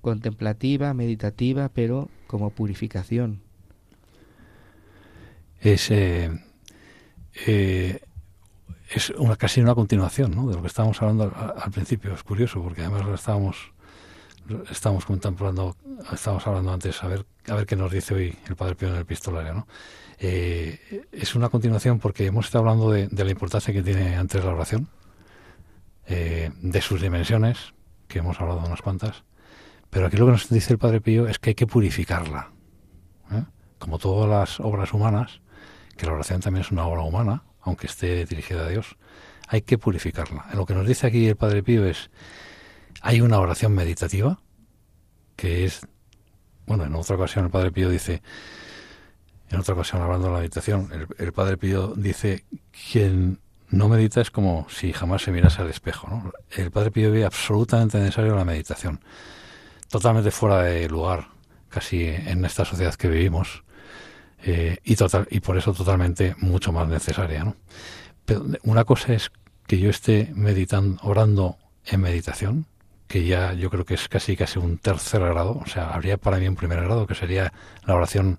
[0.00, 3.42] contemplativa, meditativa, pero como purificación.
[5.60, 6.30] Es, eh,
[7.46, 8.00] eh,
[8.88, 10.48] es una, casi una continuación ¿no?
[10.48, 11.30] de lo que estábamos hablando
[11.62, 12.14] al, principio.
[12.14, 13.74] Es curioso porque además lo estábamos,
[14.70, 15.76] estábamos contemplando,
[16.12, 18.94] estábamos hablando antes a ver, a ver qué nos dice hoy el Padre Pío en
[18.94, 19.54] el epistolario.
[19.54, 19.66] ¿no?
[20.18, 24.52] Eh, es una continuación porque hemos estado hablando de, la importancia que tiene antes la
[24.52, 24.88] oración,
[26.06, 27.72] de sus dimensiones,
[28.08, 29.22] que hemos hablado unas cuantas,
[29.90, 32.52] pero aquí lo que nos dice el Padre Pío es que hay que purificarla.
[33.32, 33.44] ¿eh?
[33.78, 35.40] Como todas las obras humanas,
[35.96, 38.96] que la oración también es una obra humana, aunque esté dirigida a Dios,
[39.48, 40.46] hay que purificarla.
[40.54, 42.10] Lo que nos dice aquí el Padre Pío es,
[43.00, 44.40] hay una oración meditativa,
[45.36, 45.86] que es,
[46.66, 48.22] bueno, en otra ocasión el Padre Pío dice,
[49.48, 52.44] en otra ocasión hablando de la meditación, el, el Padre Pío dice,
[52.92, 56.08] quien no medita es como si jamás se mirase al espejo.
[56.08, 56.32] ¿no?
[56.50, 59.00] El Padre Pío ve absolutamente necesario la meditación
[59.88, 61.28] totalmente fuera de lugar,
[61.68, 63.64] casi en esta sociedad que vivimos,
[64.42, 67.44] eh, y, total, y por eso totalmente mucho más necesaria.
[67.44, 67.56] ¿no?
[68.24, 69.30] Pero una cosa es
[69.66, 72.66] que yo esté meditando, orando en meditación,
[73.10, 76.36] que ya yo creo que es casi casi un tercer grado, o sea, habría para
[76.38, 77.52] mí un primer grado, que sería
[77.84, 78.38] la oración,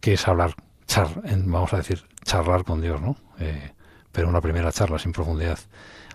[0.00, 0.54] que es hablar,
[0.86, 1.08] char,
[1.44, 3.14] vamos a decir, charlar con Dios, ¿no?
[3.40, 3.72] Eh,
[4.10, 5.58] pero una primera charla sin profundidad.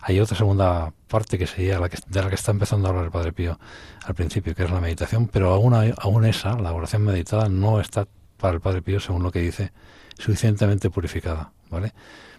[0.01, 3.05] Hay otra segunda parte que sería la que, de la que está empezando a hablar
[3.05, 3.59] el Padre Pío
[4.03, 8.07] al principio, que es la meditación, pero aún, aún esa, la oración meditada, no está
[8.37, 9.71] para el Padre Pío, según lo que dice,
[10.17, 11.93] suficientemente purificada, ¿vale?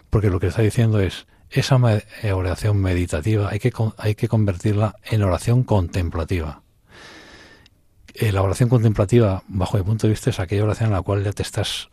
[0.09, 1.79] Porque lo que está diciendo es, esa
[2.21, 6.61] eh, oración meditativa hay que, hay que convertirla en oración contemplativa.
[8.13, 11.23] Eh, la oración contemplativa, bajo mi punto de vista, es aquella oración en la cual
[11.23, 11.89] ya te estás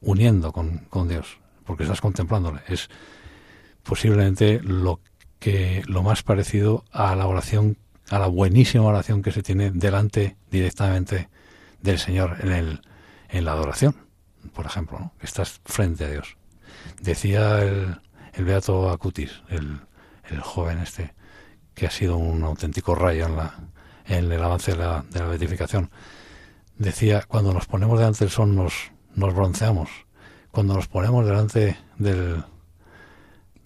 [0.00, 2.60] uniendo con, con Dios, porque estás contemplándole.
[2.68, 2.88] Es
[3.82, 5.00] posiblemente lo
[5.38, 7.78] que lo más parecido a la oración,
[8.10, 11.28] a la buenísima oración que se tiene delante directamente
[11.80, 12.80] del Señor en el
[13.32, 13.94] en la adoración,
[14.54, 15.12] por ejemplo, ¿no?
[15.20, 16.36] estás frente a Dios.
[17.00, 18.00] Decía el,
[18.32, 19.80] el Beato Acutis, el,
[20.42, 21.12] joven este,
[21.74, 23.54] que ha sido un auténtico rayo en, la,
[24.06, 25.90] en el avance de la, de la beatificación,
[26.76, 29.90] decía, cuando nos ponemos delante del sol nos, nos bronceamos,
[30.50, 32.44] cuando nos ponemos delante del,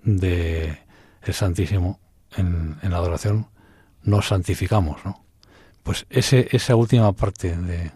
[0.03, 0.79] de
[1.23, 2.01] el Santísimo
[2.37, 3.49] en, la adoración,
[4.03, 5.25] nos santificamos, ¿no?
[5.83, 7.93] Pues ese, esa última parte de,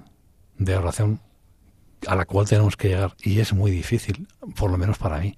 [0.58, 1.20] de oración
[2.06, 5.36] a la cual tenemos que llegar, y es muy difícil, por lo menos para mí.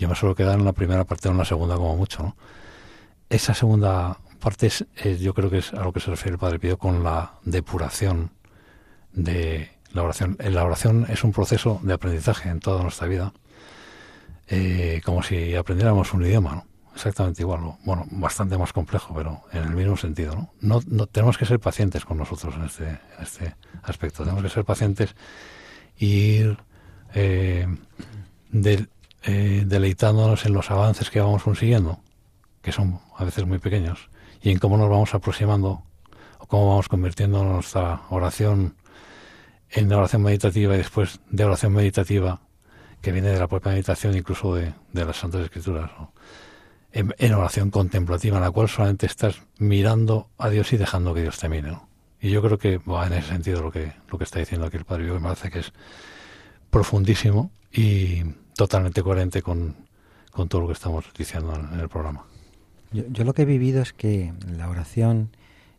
[0.00, 2.36] Yo me suelo quedar en la primera parte o en la segunda como mucho, ¿no?
[3.28, 4.86] Esa segunda parte es,
[5.20, 8.30] yo creo que es a lo que se refiere el Padre Pío con la depuración
[9.12, 10.38] de la oración.
[10.40, 13.34] La oración es un proceso de aprendizaje en toda nuestra vida
[14.48, 16.66] eh, como si aprendiéramos un idioma, ¿no?
[16.94, 20.80] Exactamente igual, bueno, bastante más complejo, pero en el mismo sentido, ¿no?
[20.86, 24.64] No, tenemos que ser pacientes con nosotros en este, en este aspecto, tenemos que ser
[24.64, 25.14] pacientes
[25.96, 26.58] y ir
[27.14, 27.68] eh,
[29.22, 32.00] eh, deleitándonos en los avances que vamos consiguiendo,
[32.62, 34.10] que son a veces muy pequeños,
[34.42, 35.82] y en cómo nos vamos aproximando
[36.38, 38.76] o cómo vamos convirtiendo nuestra oración
[39.70, 42.40] en oración meditativa y después de oración meditativa
[43.00, 45.90] que viene de la propia meditación, incluso de, las Santas Escrituras,
[46.92, 51.38] en, oración contemplativa, en la cual solamente estás mirando a Dios y dejando que Dios
[51.38, 51.78] te mire.
[52.20, 54.76] Y yo creo que va en ese sentido lo que, lo que está diciendo aquí
[54.76, 55.06] el Padre.
[55.06, 55.72] Yo me parece que es
[56.70, 58.22] profundísimo y
[58.60, 59.74] totalmente coherente con,
[60.34, 62.26] todo lo que estamos diciendo en, el programa.
[62.92, 65.30] Yo, yo, lo que he vivido es que la oración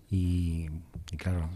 [0.09, 0.67] y,
[1.17, 1.47] claro,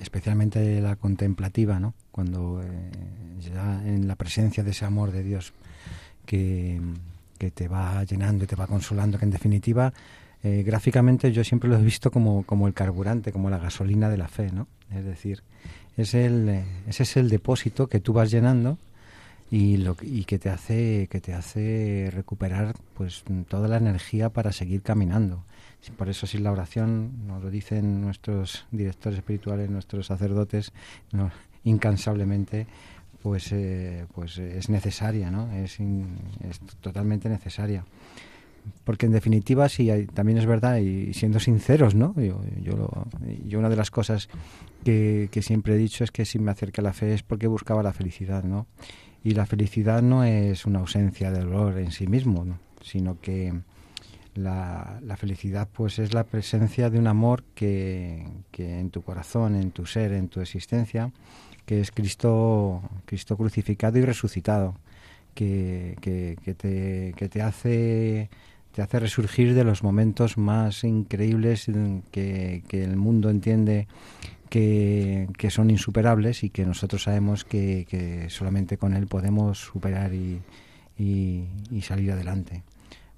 [0.00, 1.92] especialmente la contemplativa, ¿no?
[2.10, 2.90] Cuando eh,
[3.38, 5.52] ya en la presencia de ese amor de Dios
[6.24, 6.80] que,
[7.54, 9.92] te va llenando y te va consolando, que en definitiva,
[10.42, 14.16] eh, gráficamente yo siempre lo he visto como, como el carburante, como la gasolina de
[14.16, 14.68] la fe, ¿no?
[14.90, 15.42] Es decir,
[15.98, 18.78] es el, eh, ese es el depósito que tú vas llenando
[19.52, 24.50] y, lo, y que te hace que te hace recuperar pues toda la energía para
[24.50, 25.44] seguir caminando.
[25.98, 30.72] Por eso sin la oración, nos lo dicen nuestros directores espirituales, nuestros sacerdotes,
[31.64, 32.66] incansablemente,
[33.22, 35.52] pues, eh, pues es necesaria, ¿no?
[35.52, 37.84] Es, es totalmente necesaria.
[38.84, 43.76] Porque en definitiva sí también es verdad y siendo sinceros no yo yo, una de
[43.76, 44.28] las cosas
[44.84, 47.48] que, que, siempre he dicho es que si me acerqué a la fe es porque
[47.48, 48.68] buscaba la felicidad no
[49.24, 52.58] y la felicidad no es una ausencia de dolor en sí mismo ¿no?
[52.82, 53.52] sino que
[54.34, 59.56] la, la, felicidad pues es la presencia de un amor que, que, en tu corazón,
[59.56, 61.12] en tu ser, en tu existencia,
[61.66, 64.76] que es Cristo, Cristo crucificado y resucitado,
[65.34, 68.30] que, que, te, que te hace
[68.72, 71.66] te hace resurgir de los momentos más increíbles
[72.10, 73.86] que, que el mundo entiende
[74.52, 80.42] que, son insuperables y que nosotros sabemos que, solamente con él podemos superar y,
[81.80, 82.62] salir adelante.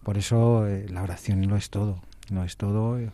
[0.05, 3.01] Por eso eh, la oración lo es todo, lo es todo.
[3.01, 3.11] Y,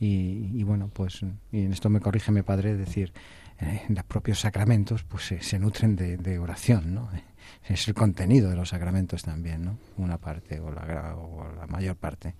[0.00, 3.12] y, bueno, pues en esto me corrige mi padre, decir,
[3.58, 7.10] eh, los propios sacramentos pues se, nutren de, oración, ¿no?
[7.64, 9.78] Es el contenido de los sacramentos también, ¿no?
[9.96, 12.34] Una parte o la, o la mayor parte.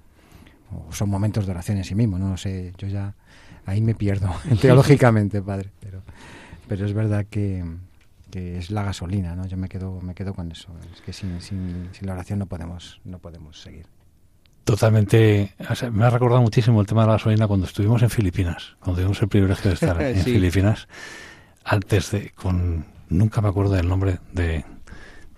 [0.71, 3.15] O son momentos de oración en sí mismo, no, no sé, yo ya
[3.69, 6.03] ahí me pierdo teológicamente, padre, pero,
[6.67, 7.65] pero es verdad que,
[8.31, 9.47] que, es la gasolina, ¿no?
[9.47, 12.47] Yo me quedo, me quedo con eso, es que sin, sin, sin la oración no
[12.47, 13.87] podemos, no podemos seguir.
[14.65, 18.11] Totalmente, o sea, me ha recordado muchísimo el tema de la gasolina cuando estuvimos en
[18.11, 20.33] Filipinas, cuando tuvimos el privilegio de estar en sí.
[20.33, 20.89] Filipinas,
[21.65, 24.65] antes de, con, nunca me acuerdo del nombre de,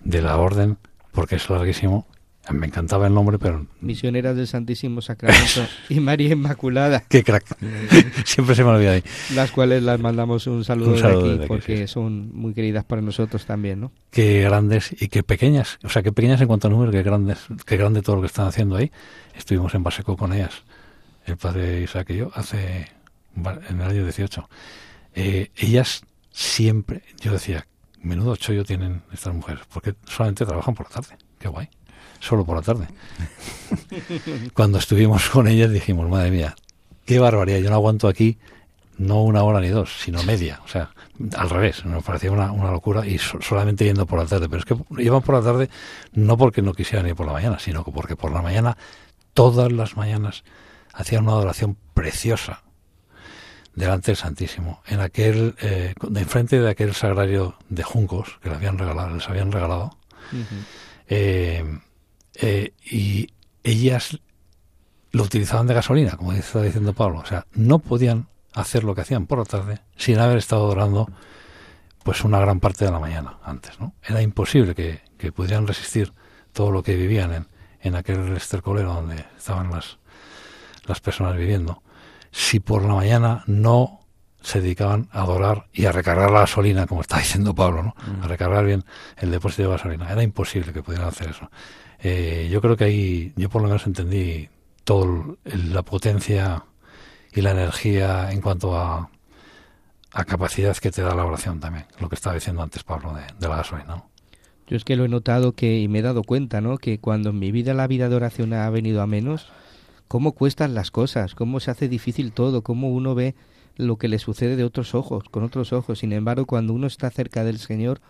[0.03, 0.77] de la orden,
[1.11, 2.07] porque es larguísimo,
[2.49, 3.67] me encantaba el nombre, pero...
[3.81, 7.03] Misioneras del Santísimo Sacramento y María Inmaculada.
[7.07, 7.45] Qué crack.
[8.25, 9.03] Siempre se me olvida ahí.
[9.35, 11.93] Las cuales las mandamos un saludo, un saludo de aquí, de aquí porque sí.
[11.93, 13.91] son muy queridas para nosotros también, ¿no?
[14.09, 15.77] Qué grandes y qué pequeñas.
[15.83, 18.27] O sea, qué pequeñas en cuanto a número, qué grandes, qué grande todo lo que
[18.27, 18.91] están haciendo ahí.
[19.35, 20.63] Estuvimos en Baseco con ellas,
[21.25, 22.87] el padre Isaac y yo, hace...
[23.35, 24.49] en el año 18.
[25.13, 27.03] Eh, ellas siempre...
[27.21, 27.67] Yo decía,
[28.01, 31.17] menudo chollo tienen estas mujeres, porque solamente trabajan por la tarde.
[31.37, 31.69] Qué guay
[32.19, 32.87] solo por la tarde.
[34.53, 36.55] Cuando estuvimos con ellas dijimos, madre mía,
[37.05, 38.37] qué barbaridad, yo no aguanto aquí
[38.97, 40.61] no una hora ni dos, sino media.
[40.63, 40.91] O sea,
[41.35, 44.47] al revés, nos parecía una, una locura y so, solamente yendo por la tarde.
[44.47, 45.69] Pero es que iban por la tarde
[46.13, 48.77] no porque no quisieran ir por la mañana, sino porque por la mañana,
[49.33, 50.43] todas las mañanas,
[50.93, 52.61] hacían una adoración preciosa
[53.73, 58.57] delante del Santísimo, en aquel, eh, de enfrente de aquel sagrario de juncos que les
[58.57, 59.97] habían regalado, les habían regalado.
[60.31, 60.65] Uh -huh.
[61.07, 61.79] eh,
[62.41, 63.29] eh, y
[63.63, 64.19] ellas
[65.11, 67.19] lo utilizaban de gasolina, como está diciendo Pablo.
[67.19, 71.09] O sea, no podían hacer lo que hacían por la tarde sin haber estado orando
[72.03, 73.93] pues una gran parte de la mañana antes, ¿no?
[74.03, 76.13] Era imposible que, que pudieran resistir
[76.51, 77.47] todo lo que vivían en,
[77.81, 79.99] en aquel estercolero donde estaban las,
[80.85, 81.83] las personas viviendo.
[82.31, 84.01] Si por la mañana no
[84.41, 87.95] se dedicaban a adorar y a recargar la gasolina, como está diciendo Pablo, ¿no?
[88.23, 88.83] A recargar bien
[89.17, 90.11] el depósito de gasolina.
[90.11, 91.49] Era imposible que pudieran hacer eso.
[92.03, 94.49] Eh, yo creo que ahí, yo por lo menos entendí
[94.83, 96.65] todo el, la potencia
[97.33, 99.09] y la energía en cuanto a,
[100.11, 103.21] a, capacidad que te da la oración también, lo que estaba diciendo antes Pablo de,
[103.39, 103.95] de la gasolina.
[103.95, 104.09] ¿no?
[104.67, 106.77] Yo es que lo he notado que y me he dado cuenta, ¿no?
[106.77, 109.51] Que cuando en mi vida la vida de oración ha venido a menos,
[110.07, 113.35] cómo cuestan las cosas, cómo se hace difícil todo, cómo uno ve
[113.75, 115.99] lo que le sucede de otros ojos, con otros ojos.
[115.99, 118.01] Sin embargo, cuando uno está cerca del Señor,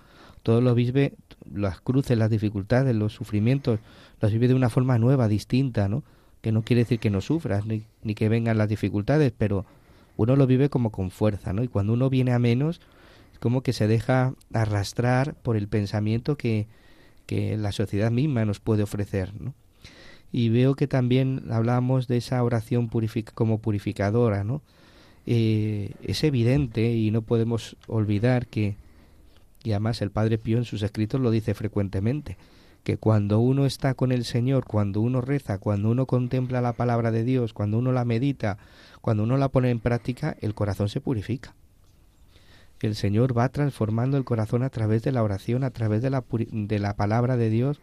[0.43, 1.13] todo lo vive,
[1.53, 3.79] las cruces, las dificultades, los sufrimientos,
[4.19, 6.03] los vive de una forma nueva, distinta, ¿no?
[6.41, 9.65] Que no quiere decir que no sufras, ni, ni que vengan las dificultades, pero
[10.17, 11.63] uno lo vive como con fuerza, ¿no?
[11.63, 12.81] Y cuando uno viene a menos,
[13.33, 16.67] es como que se deja arrastrar por el pensamiento que,
[17.25, 19.53] que la sociedad misma nos puede ofrecer, ¿no?
[20.31, 22.89] Y veo que también hablamos de esa oración
[23.33, 24.61] como purificadora, ¿no?
[25.25, 28.75] Eh, es evidente y no podemos olvidar que
[29.63, 32.37] y además el Padre Pío en sus escritos lo dice frecuentemente,
[32.83, 37.11] que cuando uno está con el Señor, cuando uno reza, cuando uno contempla la palabra
[37.11, 38.57] de Dios, cuando uno la medita,
[39.01, 41.53] cuando uno la pone en práctica, el corazón se purifica.
[42.79, 46.23] El Señor va transformando el corazón a través de la oración, a través de la,
[46.51, 47.79] de la palabra de Dios,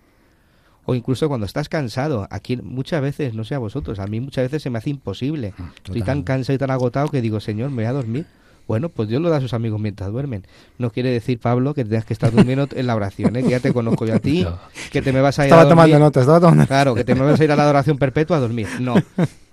[0.85, 2.27] o incluso cuando estás cansado.
[2.31, 5.51] Aquí muchas veces, no sé a vosotros, a mí muchas veces se me hace imposible.
[5.51, 5.73] Total.
[5.85, 8.27] Estoy tan cansado y tan agotado que digo, Señor, me voy a dormir.
[8.69, 10.47] Bueno, pues Dios lo da a sus amigos mientras duermen.
[10.77, 13.43] No quiere decir, Pablo, que tengas que estar durmiendo en la oración, ¿eh?
[13.43, 14.59] que ya te conozco yo a ti, no.
[14.93, 15.85] que te me vas a ir estaba a dormir.
[15.85, 18.37] tomando notas, estaba tomando Claro, que te me vas a ir a la adoración perpetua
[18.37, 18.69] a dormir.
[18.79, 18.95] No.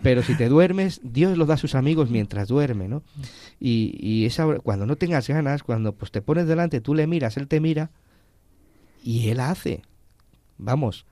[0.04, 3.04] Pero si te duermes, Dios lo da a sus amigos mientras duerme, ¿no?
[3.60, 7.38] Y, y esa, cuando no tengas ganas, cuando pues te pones delante, tú le miras,
[7.38, 7.92] Él te mira
[9.02, 9.82] y Él hace.
[10.58, 11.06] Vamos,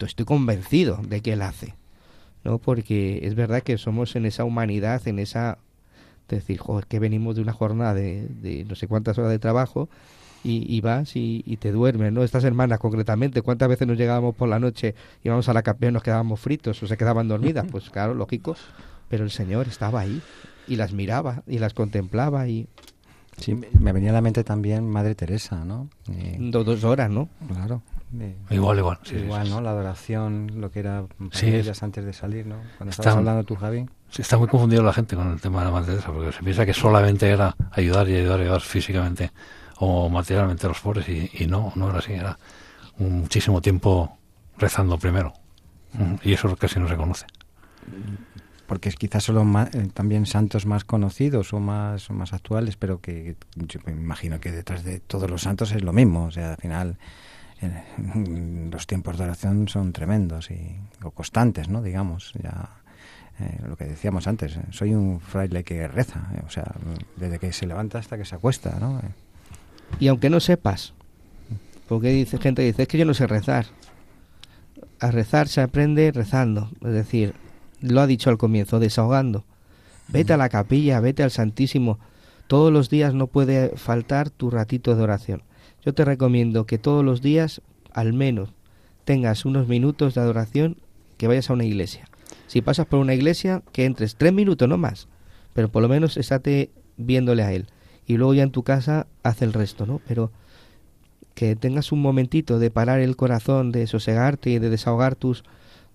[0.00, 1.74] estoy convencido de que Él hace.
[2.42, 2.58] ¿no?
[2.58, 5.58] Porque es verdad que somos en esa humanidad, en esa
[6.28, 9.88] decir, joder, que venimos de una jornada de, de no sé cuántas horas de trabajo
[10.42, 12.22] y, y vas y, y, te duermes, ¿no?
[12.22, 15.92] Estas hermanas concretamente, ¿cuántas veces nos llegábamos por la noche, íbamos a la capilla y
[15.92, 17.66] nos quedábamos fritos o se quedaban dormidas?
[17.70, 18.56] Pues claro, lógico,
[19.08, 20.20] pero el Señor estaba ahí
[20.68, 22.68] y las miraba y las contemplaba y...
[23.38, 25.88] Sí, me venía a la mente también Madre Teresa, ¿no?
[26.08, 27.28] Eh, dos, dos horas, ¿no?
[27.48, 27.82] Claro.
[28.20, 28.98] Eh, igual, igual.
[29.02, 29.60] Sí, igual, sí, ¿no?
[29.60, 32.56] La adoración, lo que era sí, ellas antes de salir, ¿no?
[32.76, 33.86] Cuando está, estabas hablando tú, Javi.
[34.16, 36.64] Está muy confundido la gente con el tema de la Madre Teresa, porque se piensa
[36.64, 39.32] que solamente era ayudar y ayudar y ayudar físicamente
[39.78, 42.38] o materialmente a los pobres, y, y no, no era así, era
[42.98, 44.18] un, muchísimo tiempo
[44.58, 45.32] rezando primero.
[46.22, 47.26] Y eso casi no se conoce.
[48.66, 53.36] Porque es quizás solo eh, también santos más conocidos o más, más actuales, pero que
[53.54, 56.24] yo me imagino que detrás de todos los santos es lo mismo.
[56.24, 56.98] O sea, al final
[58.70, 61.82] los tiempos de oración son tremendos y o constantes, ¿no?
[61.82, 62.70] Digamos, ya
[63.40, 66.72] eh, lo que decíamos antes, soy un fraile que reza, o sea,
[67.16, 69.00] desde que se levanta hasta que se acuesta, ¿no?
[69.98, 70.94] Y aunque no sepas,
[71.88, 73.66] porque dice gente dice, es que yo no sé rezar.
[75.00, 77.34] A rezar se aprende rezando, es decir,
[77.80, 79.44] lo ha dicho al comienzo, desahogando.
[80.08, 81.98] Vete a la capilla, vete al Santísimo.
[82.46, 85.42] Todos los días no puede faltar tu ratito de oración.
[85.84, 87.60] Yo te recomiendo que todos los días,
[87.92, 88.50] al menos,
[89.04, 90.78] tengas unos minutos de adoración,
[91.18, 92.08] que vayas a una iglesia.
[92.46, 95.08] Si pasas por una iglesia, que entres tres minutos, no más,
[95.52, 97.66] pero por lo menos estate viéndole a él.
[98.06, 100.00] Y luego ya en tu casa haz el resto, ¿no?
[100.08, 100.30] Pero
[101.34, 105.44] que tengas un momentito de parar el corazón, de sosegarte y de desahogar tus,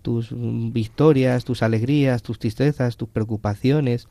[0.01, 4.07] tus victorias, tus alegrías, tus tristezas, tus preocupaciones,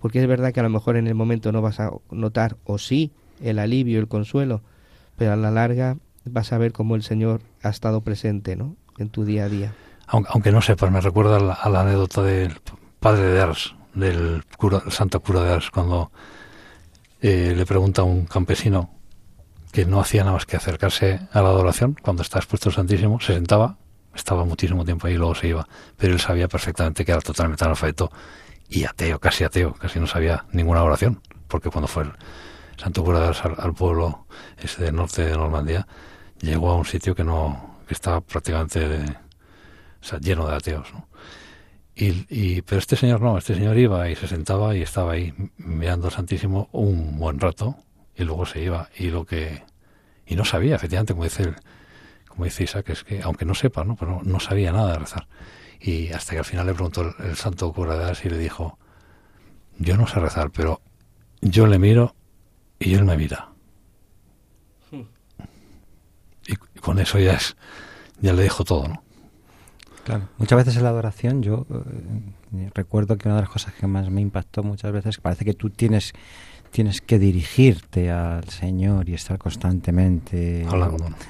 [0.00, 2.78] porque es verdad que a lo mejor en el momento no vas a notar, o
[2.78, 4.62] sí, el alivio, el consuelo,
[5.16, 8.76] pero a la larga vas a ver cómo el Señor ha estado presente, ¿no?
[8.98, 9.74] En tu día a día.
[10.06, 12.60] Aunque, no sepas, me recuerda a la, anécdota del
[13.00, 16.12] padre de Ars, del cura, santo cura de Ars, cuando
[17.20, 18.90] eh, le pregunta a un campesino
[19.72, 23.20] que no hacía nada más que acercarse a la adoración cuando está expuesto el Santísimo,
[23.20, 23.76] se sentaba,
[24.14, 27.64] estaba muchísimo tiempo ahí y luego se iba, pero él sabía perfectamente que era totalmente
[27.64, 28.10] analfabeto
[28.68, 32.12] y ateo, casi ateo, casi no sabía ninguna oración, porque cuando fue el
[32.76, 34.26] Santo Cura al, pueblo
[34.58, 35.86] ese del norte de Normandía,
[36.40, 39.16] llegó a un sitio que no, que estaba prácticamente
[40.20, 41.08] lleno de ateos, ¿no?
[41.98, 46.08] Y, pero este señor no, este señor iba y se sentaba y estaba ahí mirando
[46.08, 47.76] al Santísimo un buen rato
[48.14, 48.90] y luego se iba.
[48.98, 49.64] Y lo que
[50.26, 51.54] y no sabía efectivamente como dice
[52.28, 55.26] como dice Isaac es que aunque no sepa no pero no sabía nada de rezar.
[55.80, 58.78] Y hasta que al final le preguntó el, santo cura de Ars y le dijo
[59.78, 60.82] yo no sé rezar pero
[61.40, 62.14] yo le miro
[62.78, 63.50] y él me mira
[64.90, 65.02] hmm.
[66.48, 67.56] y, con eso ya es
[68.20, 69.02] ya le dijo todo no
[70.04, 71.66] Claro, muchas veces en la adoración yo
[72.54, 75.52] eh, recuerdo que una de las cosas que más me impactó muchas veces parece que
[75.52, 76.12] tú tienes
[76.70, 80.66] tienes que dirigirte al Señor y estar constantemente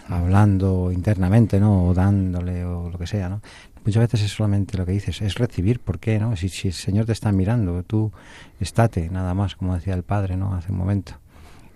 [0.09, 1.87] hablando, internamente, ¿no?
[1.87, 3.41] O dándole o lo que sea, ¿no?
[3.85, 6.35] Muchas veces es solamente lo que dices, es recibir, ¿por qué, no?
[6.35, 8.11] Si, si el Señor te está mirando, tú
[8.59, 10.53] estate, nada más, como decía el Padre, ¿no?
[10.55, 11.13] Hace un momento.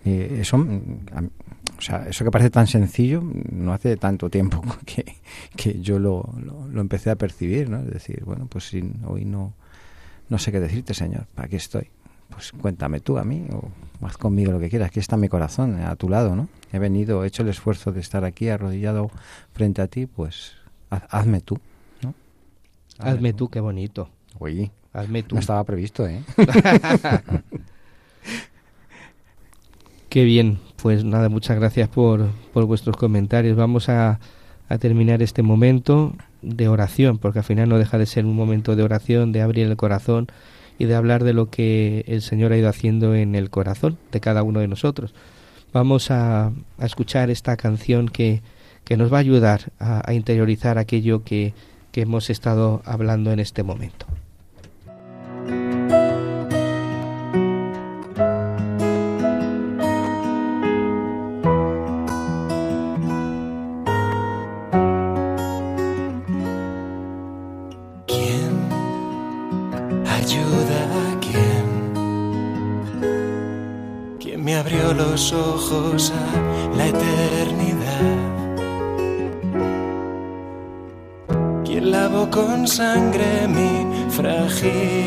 [0.05, 5.17] Eso, o sea, eso que parece tan sencillo, no hace tanto tiempo que,
[5.57, 6.29] que yo lo,
[6.71, 7.81] lo, empecé a percibir, ¿no?
[7.81, 9.55] Es decir, bueno, pues si hoy no,
[10.29, 11.91] no sé qué decirte, Señor, ¿para qué estoy?
[12.31, 13.69] pues cuéntame tú a mí o
[14.07, 14.89] haz conmigo lo que quieras.
[14.89, 16.49] Aquí está mi corazón, a tu lado, ¿no?
[16.73, 19.11] He venido, he hecho el esfuerzo de estar aquí arrodillado
[19.53, 20.53] frente a ti, pues
[20.89, 21.59] hazme tú,
[22.03, 22.15] ¿no?
[22.99, 23.49] Hazme, tú.
[23.49, 24.09] qué bonito.
[24.39, 25.35] Oye, hazme tú.
[25.35, 26.23] No estaba previsto, ¿eh?
[30.11, 30.59] qué bien.
[30.83, 33.57] Pues nada, muchas gracias por, por vuestros comentarios.
[33.57, 34.21] Vamos a,
[34.69, 38.77] a terminar este momento de oración, porque al final no deja de ser un momento
[38.77, 40.27] de oración, de abrir el corazón
[40.79, 44.21] y de hablar de lo que el Señor ha ido haciendo en el corazón de
[44.21, 45.15] cada uno de nosotros.
[45.73, 48.43] Vamos a, escuchar esta canción que,
[48.85, 51.55] que, nos va a ayudar a, a interiorizar aquello que,
[51.93, 54.07] que hemos estado hablando en este momento.
[76.77, 78.17] La eternidad.
[81.65, 85.00] Quien lavó con sangre mi fragilidad.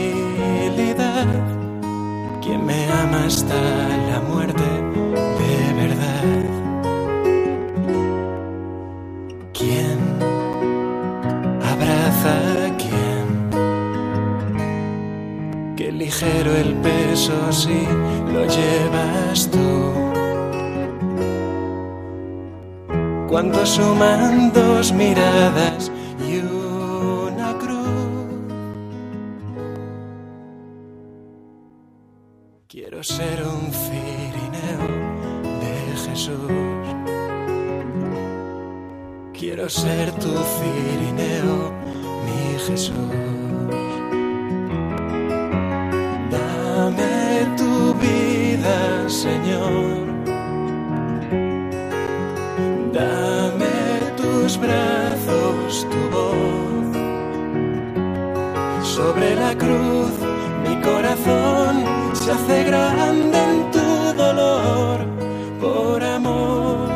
[54.58, 56.97] Brazos tu voz.
[58.95, 60.12] Sobre la cruz
[60.64, 61.84] mi corazón
[62.14, 64.99] se hace grande en tu dolor
[65.60, 66.89] por amor,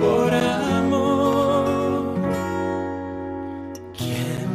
[0.00, 1.64] por amor.
[3.98, 4.48] ¿Quién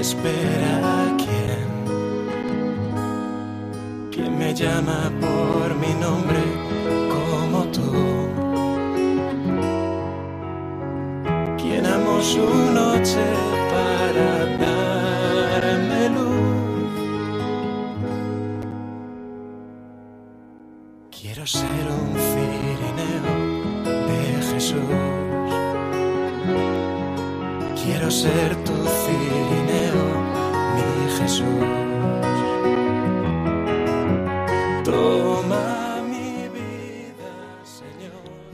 [0.00, 1.68] espera a quién?
[4.10, 5.10] ¿Quién me llama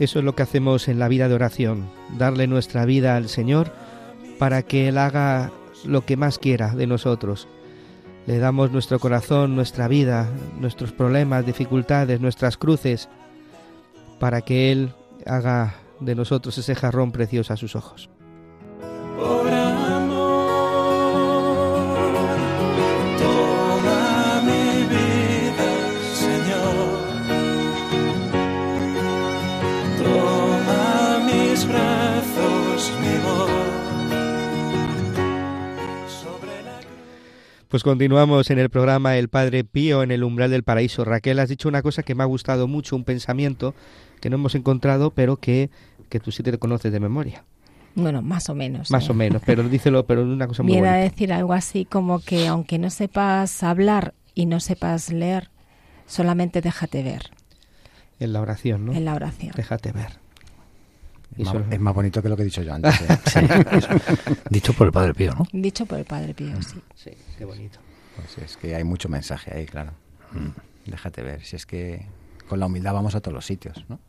[0.01, 1.87] Eso es lo que hacemos en la vida de oración,
[2.17, 3.71] darle nuestra vida al Señor
[4.39, 5.51] para que Él haga
[5.85, 7.47] lo que más quiera de nosotros.
[8.25, 10.27] Le damos nuestro corazón, nuestra vida,
[10.59, 13.09] nuestros problemas, dificultades, nuestras cruces,
[14.19, 14.91] para que Él
[15.27, 18.09] haga de nosotros ese jarrón precioso a sus ojos.
[37.71, 41.05] Pues continuamos en el programa El Padre Pío en el umbral del paraíso.
[41.05, 43.73] Raquel, has dicho una cosa que me ha gustado mucho, un pensamiento
[44.19, 45.69] que no hemos encontrado, pero que,
[46.09, 47.45] que tú sí te conoces de memoria.
[47.95, 48.91] Bueno, más o menos.
[48.91, 49.11] Más ¿eh?
[49.11, 51.09] o menos, pero dícelo, pero una cosa muy Viene a bonita.
[51.11, 55.49] decir algo así como que aunque no sepas hablar y no sepas leer,
[56.07, 57.31] solamente déjate ver
[58.19, 58.93] En la oración, ¿no?
[58.93, 59.53] en la oración.
[59.55, 60.20] Déjate ver.
[61.37, 63.01] Es más, es más bonito que lo que he dicho yo antes.
[63.01, 63.07] ¿eh?
[63.31, 63.39] Sí.
[64.49, 65.47] Dicho por el Padre Pío, ¿no?
[65.53, 66.81] Dicho por el Padre Pío, sí.
[66.95, 67.79] Sí, qué bonito.
[68.15, 69.91] Pues es que hay mucho mensaje ahí, claro.
[70.33, 70.89] Mm.
[70.89, 71.43] Déjate ver.
[71.43, 72.05] Si es que
[72.49, 73.99] con la humildad vamos a todos los sitios, ¿no?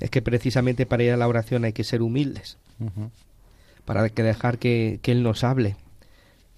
[0.00, 2.58] Es que precisamente para ir a la oración hay que ser humildes,
[3.86, 5.76] para que dejar que, que Él nos hable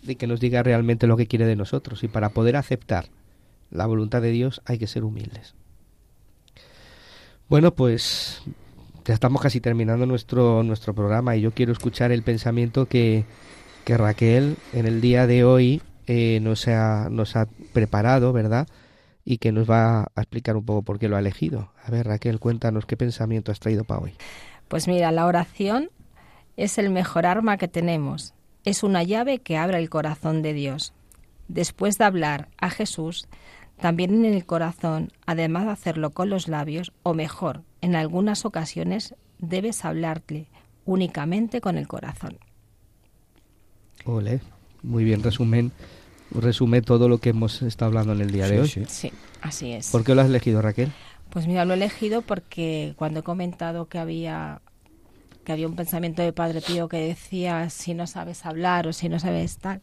[0.02, 2.02] y que nos diga realmente lo que quiere de nosotros.
[2.02, 3.06] Y para poder aceptar
[3.70, 5.54] la voluntad de Dios hay que ser humildes.
[7.48, 8.42] Bueno, pues
[9.06, 13.24] ya estamos casi terminando nuestro, nuestro programa y yo quiero escuchar el pensamiento que,
[13.84, 18.68] que Raquel en el día de hoy eh, nos, ha, nos ha preparado, ¿verdad?
[19.24, 21.72] Y que nos va a explicar un poco por qué lo ha elegido.
[21.82, 24.12] A ver, Raquel, cuéntanos qué pensamiento has traído para hoy.
[24.68, 25.88] Pues mira, la oración
[26.58, 28.34] es el mejor arma que tenemos.
[28.64, 30.92] Es una llave que abre el corazón de Dios.
[31.48, 33.26] Después de hablar a Jesús,
[33.80, 39.14] también en el corazón, además de hacerlo con los labios, o mejor, en algunas ocasiones
[39.38, 40.46] debes hablarle
[40.84, 42.38] únicamente con el corazón.
[44.04, 44.40] Ole,
[44.82, 45.72] muy bien, resumen,
[46.30, 48.68] resume todo lo que hemos estado hablando en el día de hoy.
[48.68, 48.84] sí.
[48.88, 49.90] Sí, así es.
[49.90, 50.92] ¿Por qué lo has elegido, Raquel?
[51.30, 54.62] Pues mira, lo he elegido porque cuando he comentado que había
[55.44, 59.08] que había un pensamiento de Padre Pío que decía si no sabes hablar o si
[59.08, 59.80] no sabes tal,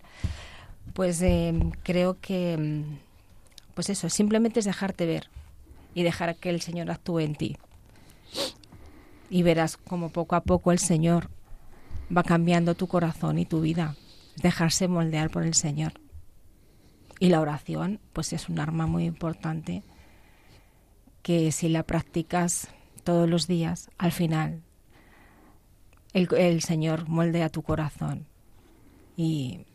[0.94, 3.05] pues eh, creo que mm,
[3.76, 5.30] pues eso, simplemente es dejarte ver
[5.94, 7.58] y dejar que el Señor actúe en ti.
[9.30, 11.30] Y verás como poco a poco el Señor
[12.16, 13.96] va cambiando tu corazón y tu vida,
[14.38, 15.94] dejarse moldear por el Señor.
[17.20, 19.84] Y la oración, pues es un arma muy importante
[21.22, 22.70] que si la practicas
[23.04, 24.62] todos los días, al final
[26.14, 28.26] el, Señor moldea tu corazón
[29.18, 29.66] y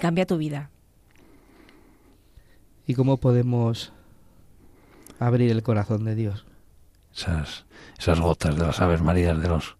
[0.00, 0.70] cambia tu vida.
[2.86, 3.92] ¿Y cómo podemos
[5.18, 6.44] abrir el corazón de Dios?
[7.14, 7.64] Esas,
[7.98, 9.76] esas gotas de las Aves Marías de los,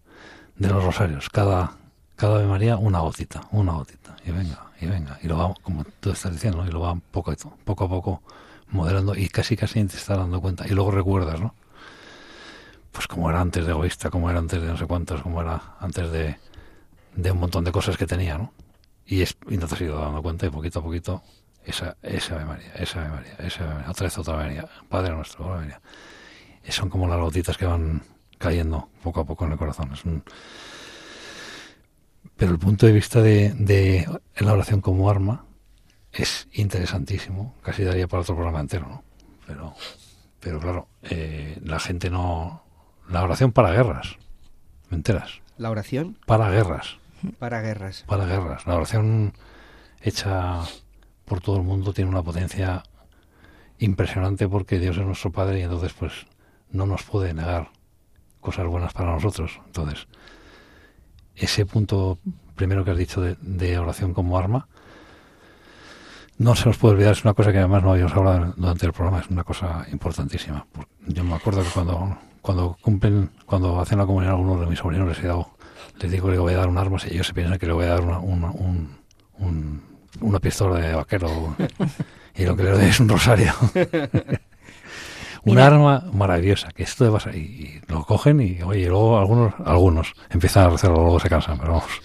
[0.55, 1.29] de los rosarios.
[1.29, 1.77] Cada,
[2.15, 4.15] cada Ave María una gotita, una gotita.
[4.25, 5.19] Y venga, y venga.
[5.21, 8.23] Y lo va, como tú estás diciendo, y lo va poco a poco, a poco
[8.69, 10.65] modelando y casi casi te estás dando cuenta.
[10.67, 11.53] Y luego recuerdas, ¿no?
[12.91, 15.75] Pues como era antes de egoísta, como era antes de no sé cuántos, como era
[15.79, 16.37] antes de,
[17.15, 18.51] de un montón de cosas que tenía, ¿no?
[19.05, 21.21] Y, es, y no te has ido dando cuenta y poquito a poquito
[21.65, 24.69] esa, esa Ave María, esa Ave María, esa Ave María, otra vez otra Ave María,
[24.89, 25.81] Padre nuestro, Ave María.
[26.67, 28.01] Y son como las gotitas que van
[28.37, 29.91] cayendo poco a poco en el corazón.
[29.93, 30.23] Es un...
[32.35, 34.07] Pero el punto de vista de, de
[34.37, 35.45] la oración como arma
[36.11, 37.55] es interesantísimo.
[37.61, 39.03] Casi daría para otro programa entero, ¿no?
[39.47, 39.75] Pero,
[40.39, 42.63] pero claro, eh, la gente no...
[43.07, 44.17] La oración para guerras,
[44.89, 45.41] ¿me enteras?
[45.57, 46.97] La oración Para guerras,
[47.37, 48.03] para guerras.
[48.07, 48.65] para guerras.
[48.65, 49.33] La oración
[50.01, 50.61] hecha
[51.25, 52.83] por todo el mundo tiene una potencia
[53.79, 56.13] impresionante porque Dios es nuestro Padre y entonces pues
[56.71, 57.69] no nos puede negar
[58.39, 59.59] cosas buenas para nosotros.
[59.65, 60.07] Entonces,
[61.35, 62.19] ese punto
[62.55, 64.67] primero que has dicho de, oración como arma,
[66.37, 68.93] no se nos puede olvidar, es una cosa que además no habíamos hablado durante el
[68.93, 70.65] programa, es una cosa importantísima.
[71.07, 75.07] Yo me acuerdo que cuando, cuando cumplen, cuando hacen la comunión algunos de mis sobrinos
[75.07, 75.51] les he dado,
[75.99, 77.73] les digo que le voy a dar un arma, y ellos se piensan que le
[77.73, 79.85] voy a dar una, un,
[80.21, 81.55] una pistola de vaquero
[82.35, 83.53] y lo que le doy es un rosario.
[85.45, 90.13] un arma maravillosa, que esto vas y, y, lo cogen y oye, luego algunos, algunos
[90.29, 92.01] empiezan a hacerlo, luego se cansan, pero vamos.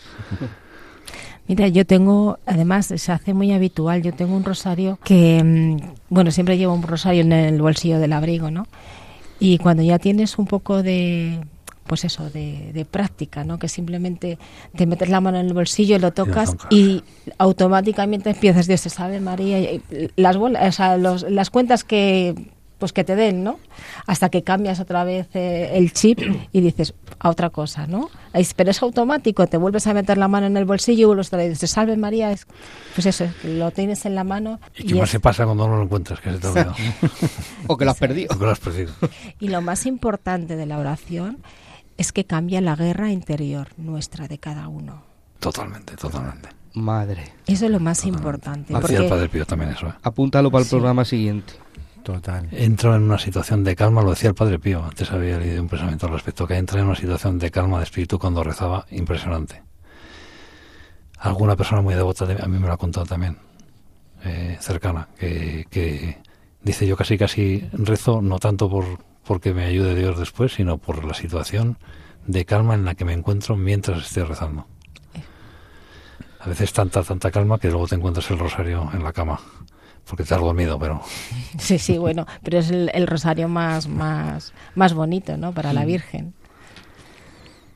[1.48, 6.30] Mira, yo tengo, además se hace muy habitual, yo tengo un rosario que, mm, bueno,
[6.30, 8.66] siempre llevo un rosario en el bolsillo del abrigo, ¿no?
[9.40, 11.40] Y cuando ya tienes un poco de,
[11.86, 13.58] pues eso, de, práctica, ¿no?
[13.58, 14.38] Que simplemente
[14.76, 17.02] te metes la mano en el bolsillo, lo tocas y
[17.38, 19.80] automáticamente empiezas, Dios te sabe, María,
[20.16, 22.34] las, o sea, las cuentas que
[22.80, 23.60] pues que te den, ¿no?
[24.06, 26.18] Hasta que cambias otra vez eh, el chip
[26.50, 28.10] y dices a otra cosa, ¿no?
[28.56, 31.36] Pero es automático, te vuelves a meter la mano en el bolsillo y vuelves a
[31.36, 32.46] decir, salve María, es,
[32.94, 34.58] pues eso, lo tienes en la mano.
[34.76, 36.20] ¿Y, qué más se pasa cuando no lo encuentras?
[36.20, 36.74] Que se te ha
[37.66, 38.34] o que lo has perdido.
[38.34, 38.92] O que lo has perdido.
[39.38, 41.38] Y lo más importante de la oración
[42.00, 45.02] es que cambia la guerra interior nuestra de cada uno.
[45.38, 46.48] Totalmente, totalmente.
[46.72, 47.30] Madre.
[47.46, 48.72] Eso es lo más importante.
[48.72, 48.96] Porque...
[48.96, 49.88] el Padre Pío también eso.
[49.88, 49.92] ¿eh?
[50.02, 51.52] Apúntalo para el programa siguiente.
[52.02, 52.48] Total.
[52.52, 55.68] Entra en una situación de calma, lo decía el Padre Pío, antes había leído un
[55.68, 59.62] pensamiento al respecto, que entra en una situación de calma de espíritu cuando rezaba, impresionante.
[61.18, 63.36] Alguna persona muy devota, a mí me lo ha contado también,
[64.24, 66.16] eh, cercana, que, que
[66.62, 71.04] dice yo casi casi rezo, no tanto por porque me ayude Dios después, sino por
[71.04, 71.78] la situación
[72.26, 74.66] de calma en la que me encuentro mientras estoy rezando.
[76.40, 79.38] A veces tanta, tanta calma que luego te encuentras el rosario en la cama
[80.04, 81.00] porque te has dormido, pero...
[81.58, 86.34] Sí, sí, bueno, pero es el, rosario más, más, más bonito, ¿no?, para la Virgen.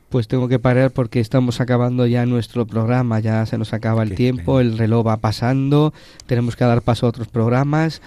[0.08, 4.16] Pues tengo que parar porque estamos acabando ya nuestro programa, ya se nos acaba el
[4.16, 5.94] tiempo, el reloj va pasando,
[6.26, 8.02] tenemos que dar paso a otros programas.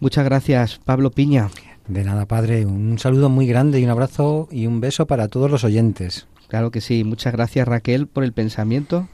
[0.00, 1.48] Muchas gracias, Pablo Piña.
[1.88, 5.50] De nada, padre, un saludo muy grande y un abrazo y un beso para todos
[5.50, 6.26] los oyentes.
[6.48, 9.08] Claro que sí, muchas gracias Raquel por el pensamiento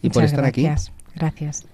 [0.00, 0.68] y por estar aquí.
[1.16, 1.66] Gracias.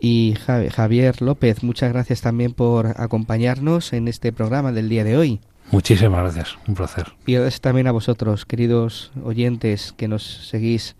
[0.00, 0.34] Y
[0.72, 5.40] Javier López, muchas gracias también por acompañarnos en este programa del día de hoy.
[5.70, 7.12] Muchísimas gracias, un placer.
[7.26, 10.96] Y gracias también a vosotros, queridos oyentes que nos seguís.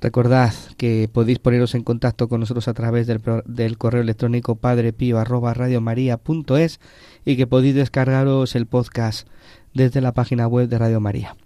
[0.00, 6.80] Recordad que podéis poneros en contacto con nosotros a través del, del correo electrónico padrepío@radiomaria.es
[7.26, 9.28] y que podéis descargaros el podcast
[9.74, 11.36] desde la página web de Radio María.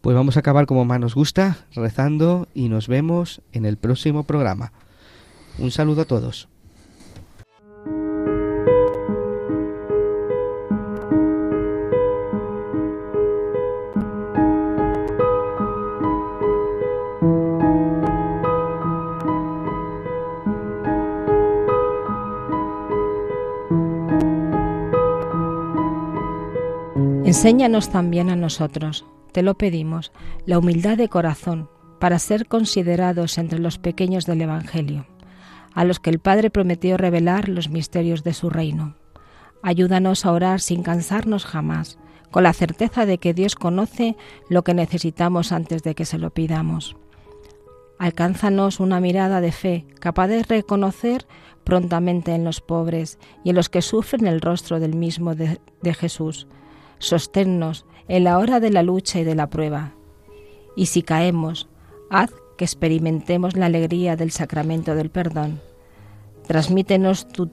[0.00, 4.24] Pues vamos a acabar como más nos gusta, rezando y nos vemos en el próximo
[4.24, 4.72] programa.
[5.58, 6.48] Un saludo a todos.
[27.30, 30.10] Enséñanos también a nosotros, te lo pedimos,
[30.46, 31.70] la humildad de corazón
[32.00, 35.06] para ser considerados entre los pequeños del Evangelio
[35.72, 38.96] a los que el Padre prometió revelar los misterios de su reino.
[39.62, 42.00] Ayúdanos a orar sin cansarnos jamás,
[42.32, 44.16] con la certeza de que Dios conoce
[44.48, 46.96] lo que necesitamos antes de que se lo pidamos.
[48.00, 51.28] Alcánzanos una mirada de fe, capaz de reconocer
[51.62, 55.94] prontamente en los pobres y en los que sufren el rostro del mismo de, de
[55.94, 56.48] Jesús.
[57.00, 59.94] Sosténnos en la hora de la lucha y de la prueba.
[60.76, 61.68] Y si caemos,
[62.10, 65.60] haz que experimentemos la alegría del sacramento del perdón.
[66.46, 67.50] Transmítenos tu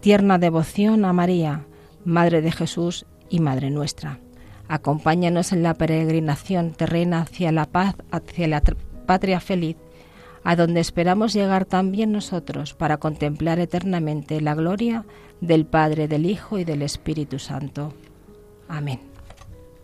[0.00, 1.66] tierna devoción a María,
[2.04, 4.18] Madre de Jesús y Madre nuestra.
[4.66, 8.62] Acompáñanos en la peregrinación terrena hacia la paz, hacia la
[9.06, 9.76] patria feliz,
[10.42, 15.04] a donde esperamos llegar también nosotros para contemplar eternamente la gloria
[15.40, 17.94] del Padre, del Hijo y del Espíritu Santo.
[18.68, 19.00] Amén.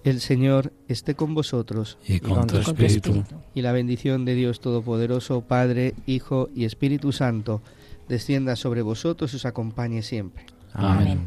[0.04, 3.24] El Señor esté con vosotros y con, tu espíritu.
[3.54, 7.62] Y la bendición de Dios Todopoderoso, Padre, Hijo y Espíritu Santo,
[8.06, 10.44] descienda sobre vosotros y os acompañe siempre.
[10.74, 11.26] Amén.